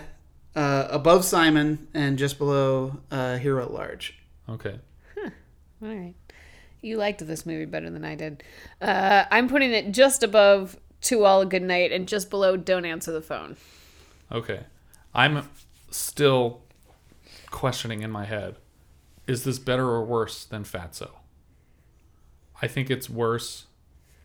[0.53, 4.19] uh, above Simon and just below uh, Hero at Large.
[4.49, 4.77] Okay.
[5.23, 5.31] All
[5.87, 6.13] right.
[6.81, 8.43] You liked this movie better than I did.
[8.81, 12.83] Uh, I'm putting it just above To All a Good Night and just below Don't
[12.83, 13.55] Answer the Phone.
[14.31, 14.65] Okay.
[15.15, 15.47] I'm
[15.91, 16.61] still
[17.51, 18.57] questioning in my head
[19.27, 21.11] is this better or worse than Fatso?
[22.61, 23.65] I think it's worse,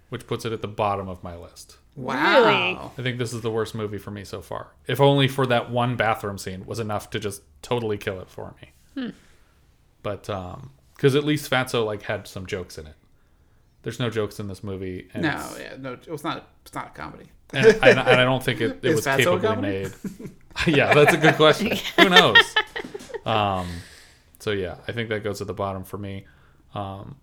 [0.08, 1.78] which puts it at the bottom of my list.
[1.94, 2.36] Wow.
[2.44, 2.78] Really?
[2.98, 4.68] I think this is the worst movie for me so far.
[4.86, 8.54] If only for that one bathroom scene was enough to just totally kill it for
[8.60, 9.12] me.
[10.02, 12.94] But um because at least Fatso like had some jokes in it.
[13.82, 15.08] There's no jokes in this movie.
[15.14, 16.48] And No, it's- yeah, no, it was not.
[16.64, 17.30] It's not a comedy.
[17.52, 19.92] and, and, and I don't think it, it Is was Fatso capably made.
[20.66, 21.76] yeah, that's a good question.
[21.98, 22.36] Who knows?
[23.24, 23.68] Um,
[24.40, 26.26] so yeah, I think that goes at the bottom for me.
[26.74, 27.16] Um,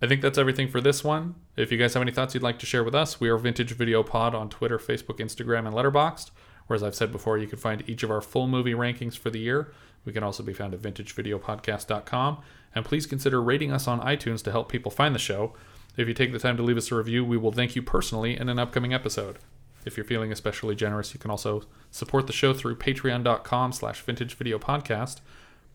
[0.00, 1.36] I think that's everything for this one.
[1.56, 3.72] If you guys have any thoughts you'd like to share with us, we are Vintage
[3.72, 6.30] Video Pod on Twitter, Facebook, Instagram, and Letterboxd.
[6.66, 9.30] Where, as I've said before, you can find each of our full movie rankings for
[9.30, 9.72] the year.
[10.04, 12.42] We can also be found at vintagevideopodcast.com.
[12.74, 15.54] And please consider rating us on iTunes to help people find the show.
[15.96, 18.38] If you take the time to leave us a review, we will thank you personally
[18.38, 19.38] in an upcoming episode.
[19.86, 24.34] If you're feeling especially generous, you can also support the show through patreon.com slash vintage
[24.34, 25.20] video podcast.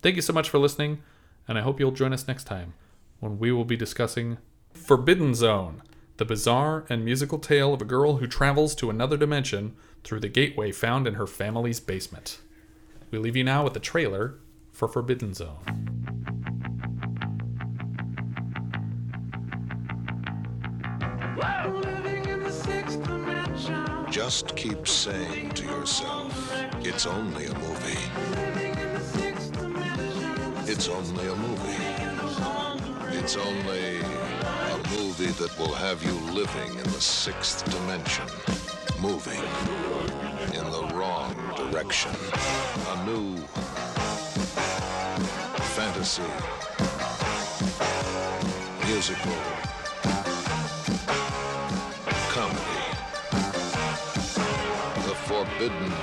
[0.01, 1.01] Thank you so much for listening,
[1.47, 2.74] and I hope you'll join us next time
[3.22, 4.38] when we will be discussing
[4.74, 5.82] Forbidden Zone,
[6.17, 10.28] the bizarre and musical tale of a girl who travels to another dimension through the
[10.28, 12.39] gateway found in her family's basement.
[13.11, 14.39] We leave you now with the trailer
[14.72, 15.59] for Forbidden Zone.
[24.09, 27.99] Just keep saying to yourself, it's only a movie.
[30.69, 31.91] It's only a movie.
[33.24, 38.26] It's only a movie that will have you living in the sixth dimension,
[38.99, 39.39] moving
[40.57, 42.09] in the wrong direction.
[42.89, 43.38] A new
[45.78, 46.24] fantasy,
[48.88, 49.38] musical,
[52.32, 52.88] comedy.
[55.05, 55.93] The Forbidden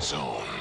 [0.00, 0.55] Zone.